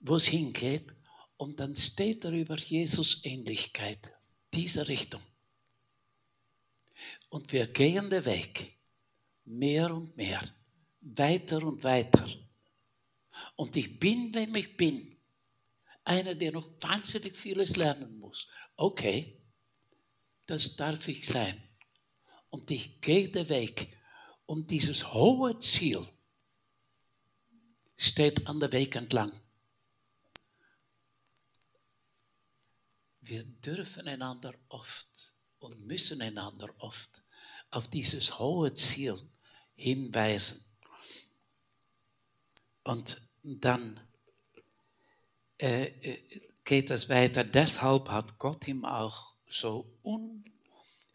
wo 0.00 0.16
es 0.16 0.26
hingeht. 0.26 0.94
Und 1.36 1.60
dann 1.60 1.76
steht 1.76 2.24
darüber 2.24 2.56
Jesus 2.56 3.24
Ähnlichkeit, 3.24 4.14
diese 4.54 4.88
Richtung. 4.88 5.20
Und 7.28 7.52
wir 7.52 7.66
gehen 7.66 8.08
den 8.08 8.24
Weg 8.24 8.78
mehr 9.44 9.94
und 9.94 10.16
mehr, 10.16 10.42
weiter 11.00 11.62
und 11.62 11.84
weiter. 11.84 12.26
Und 13.56 13.76
ich 13.76 13.98
bin, 13.98 14.32
wem 14.34 14.54
ich 14.54 14.76
bin, 14.76 15.16
einer, 16.04 16.34
der 16.34 16.52
noch 16.52 16.70
wahnsinnig 16.80 17.34
vieles 17.36 17.76
lernen 17.76 18.18
muss. 18.18 18.48
Okay, 18.76 19.38
das 20.46 20.76
darf 20.76 21.08
ich 21.08 21.26
sein. 21.26 21.65
Und 22.50 22.70
ich 22.70 23.00
gehe 23.00 23.48
Weg. 23.48 23.96
Und 24.46 24.70
dieses 24.70 25.12
hohe 25.12 25.58
Ziel 25.58 26.06
steht 27.96 28.46
an 28.46 28.60
der 28.60 28.72
Weg 28.72 28.94
entlang. 28.96 29.32
Wir 33.20 33.42
dürfen 33.42 34.06
einander 34.06 34.54
oft 34.68 35.34
und 35.58 35.84
müssen 35.86 36.22
einander 36.22 36.72
oft 36.78 37.22
auf 37.70 37.88
dieses 37.88 38.38
hohe 38.38 38.72
Ziel 38.74 39.18
hinweisen. 39.74 40.64
Und 42.84 43.20
dann 43.42 44.00
äh, 45.58 45.86
äh, 45.86 46.40
geht 46.64 46.90
es 46.90 47.08
weiter. 47.08 47.42
Deshalb 47.42 48.08
hat 48.08 48.38
Gott 48.38 48.68
ihm 48.68 48.84
auch 48.84 49.34
so 49.48 49.98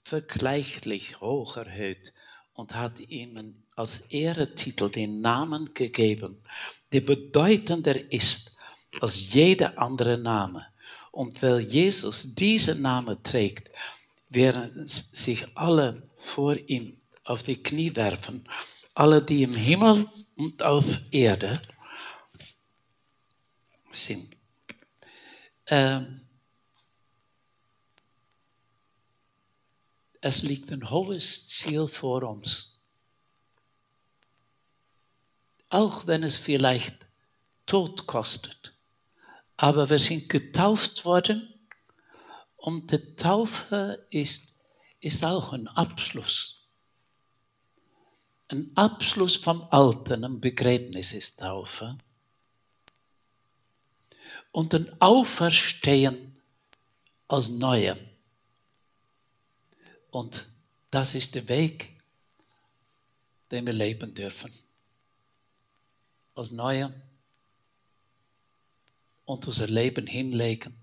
unvergleichlich 0.02 1.22
hoch 1.22 1.58
erhöht 1.58 2.14
und 2.54 2.76
hat 2.76 3.00
ihm 3.00 3.64
als 3.76 4.02
Ehretitel 4.10 4.90
den 4.90 5.22
Namen 5.22 5.74
gegeben, 5.74 6.44
der 6.92 7.02
bedeutender 7.02 8.12
ist 8.12 8.56
als 9.00 9.34
jeder 9.34 9.80
andere 9.80 10.18
Name. 10.18 10.66
Und 11.12 11.42
weil 11.42 11.60
Jesus 11.60 12.36
diesen 12.36 12.82
Namen 12.82 13.22
trägt, 13.24 13.72
werden 14.30 14.86
sich 14.86 15.46
alle 15.56 16.10
vor 16.18 16.56
ihm 16.68 17.00
auf 17.24 17.44
die 17.44 17.62
Knie 17.62 17.96
werfen, 17.96 18.48
alle, 18.96 19.22
die 19.22 19.44
im 19.44 19.54
Himmel 19.54 20.08
und 20.36 20.62
auf 20.64 20.86
Erde 21.12 21.62
sind. 23.92 24.36
Ähm, 25.68 26.22
es 30.22 30.44
liegt 30.44 30.72
ein 30.72 30.90
hohes 30.90 31.48
Ziel 31.48 31.88
vor 31.88 32.24
uns. 32.24 32.80
Auch 35.70 36.06
wenn 36.06 36.24
es 36.24 36.38
vielleicht 36.38 37.08
Tod 37.66 38.06
kostet. 38.06 38.74
Aber 39.58 39.90
wir 39.90 40.00
sind 40.00 40.30
getauft 40.30 41.06
worden 41.06 41.54
und 42.56 42.92
die 42.92 43.16
Taufe 43.16 44.06
ist, 44.12 44.54
ist 45.00 45.24
auch 45.24 45.54
ein 45.54 45.68
Abschluss. 45.68 46.68
Ein 48.50 48.72
Abschluss 48.76 49.38
vom 49.38 49.64
Alten, 49.72 50.24
ein 50.24 50.42
Begräbnis 50.42 51.14
ist 51.14 51.40
Taufe. 51.40 51.98
Und 54.52 54.76
ein 54.76 55.02
Auferstehen 55.02 56.42
als 57.28 57.50
Neuem. 57.50 58.11
Und 60.12 60.48
das 60.92 61.16
ist 61.16 61.36
der 61.36 61.48
Weg, 61.48 61.98
den 63.50 63.66
wir 63.66 63.74
leben 63.74 64.14
dürfen. 64.14 64.52
Als 66.36 66.52
Neuem. 66.52 66.94
Und 69.26 69.48
unser 69.48 69.68
Leben 69.68 70.08
hinlegen 70.08 70.76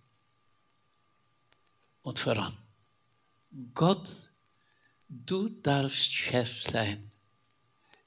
und 2.02 2.18
voran. 2.18 2.56
Gott, 3.74 4.30
du 5.08 5.50
darfst 5.50 6.12
Chef 6.12 6.62
sein 6.62 7.10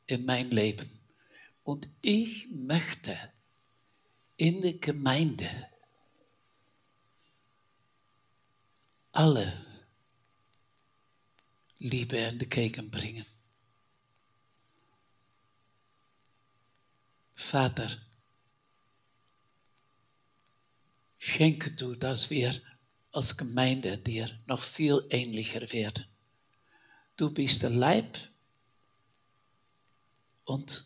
in 0.08 0.26
mein 0.26 0.50
Leben. 0.50 0.90
Und 1.64 1.88
ich 2.02 2.50
möchte 2.50 3.16
in 4.38 4.62
der 4.62 4.74
Gemeinde 4.80 5.50
alle 9.12 9.71
Liebe 11.84 12.20
entgegenbringen. 12.20 13.26
Vater, 17.34 17.90
schenke 21.18 21.72
du, 21.72 21.96
dass 21.96 22.30
wir 22.30 22.62
als 23.12 23.36
Gemeinde 23.36 23.98
dir 23.98 24.30
noch 24.46 24.62
viel 24.62 25.04
ähnlicher 25.10 25.74
werden. 25.74 26.06
Du 27.18 27.34
bist 27.34 27.64
der 27.64 27.72
Leib 27.72 28.16
und, 30.46 30.86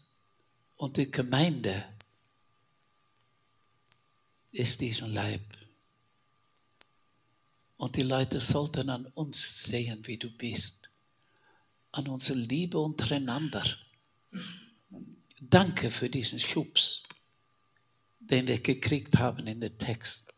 und 0.77 0.95
die 0.95 1.11
Gemeinde 1.11 1.85
ist 4.53 4.79
diesen 4.79 5.11
Leib. 5.11 5.41
Und 7.75 7.97
die 7.97 8.03
Leute 8.03 8.39
sollten 8.39 8.89
an 8.89 9.07
uns 9.07 9.65
sehen, 9.65 10.07
wie 10.07 10.17
du 10.17 10.29
bist. 10.31 10.84
An 11.95 12.09
unsere 12.09 12.37
Liebe 12.37 12.77
untereinander. 12.77 13.63
Danke 15.39 15.89
für 15.89 16.09
diesen 16.09 16.39
Schubs, 16.39 17.03
den 18.19 18.47
wir 18.47 18.59
gekriegt 18.59 19.17
haben 19.17 19.47
in 19.47 19.61
den 19.61 19.77
Text. 19.77 20.33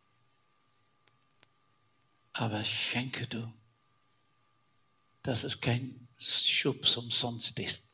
Aber 2.34 2.64
schenke 2.64 3.26
du, 3.26 3.51
dass 5.24 5.43
es 5.43 5.60
kein 5.60 6.08
Schubs 6.20 6.95
umsonst 6.95 7.58
ist. 7.58 7.91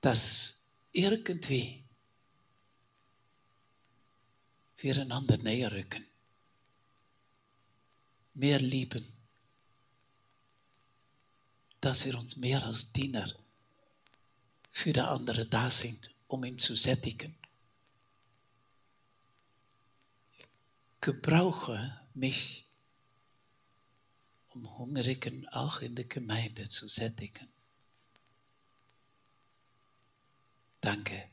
Dass 0.00 0.56
irgendwie 0.92 1.84
wir 4.78 4.96
einander 4.96 5.36
näher 5.36 5.70
rücken. 5.70 6.06
Mehr 8.32 8.58
lieben. 8.58 9.17
Dass 11.88 12.04
wir 12.04 12.18
uns 12.18 12.36
mehr 12.36 12.62
als 12.66 12.92
Diener 12.92 13.34
für 14.70 14.92
den 14.92 15.06
anderen 15.06 15.48
da 15.48 15.70
sind, 15.70 16.14
um 16.26 16.44
ihn 16.44 16.58
zu 16.58 16.76
sättigen. 16.76 17.34
Gebrauche 21.00 21.98
mich, 22.12 22.66
um 24.48 24.76
Hungrigen 24.76 25.48
auch 25.48 25.80
in 25.80 25.94
der 25.94 26.04
Gemeinde 26.04 26.68
zu 26.68 26.88
sättigen. 26.88 27.48
Danke. 30.82 31.30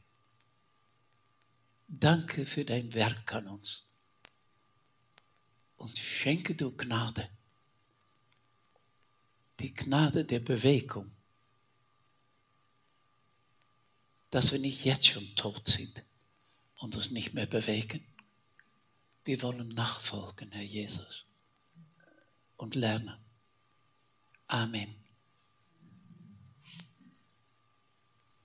Danke 1.89 2.45
für 2.45 2.63
dein 2.63 2.93
Werk 2.93 3.33
an 3.33 3.49
uns. 3.49 3.85
Und 5.75 5.97
schenke 5.97 6.55
du 6.55 6.71
Gnade. 6.71 7.29
Die 9.59 9.73
Gnade 9.73 10.25
der 10.25 10.39
Bewegung. 10.39 11.15
dass 14.35 14.51
wir 14.51 14.59
nicht 14.59 14.83
jetzt 14.83 15.07
schon 15.07 15.33
tot 15.37 15.65
sind 15.65 16.03
und 16.79 16.93
uns 16.97 17.09
nicht 17.09 17.33
mehr 17.33 17.45
bewegen. 17.45 18.05
Wir 19.23 19.41
wollen 19.41 19.69
nachfolgen, 19.69 20.51
Herr 20.51 20.61
Jesus, 20.61 21.31
und 22.57 22.75
lernen. 22.75 23.17
Amen. 24.47 24.93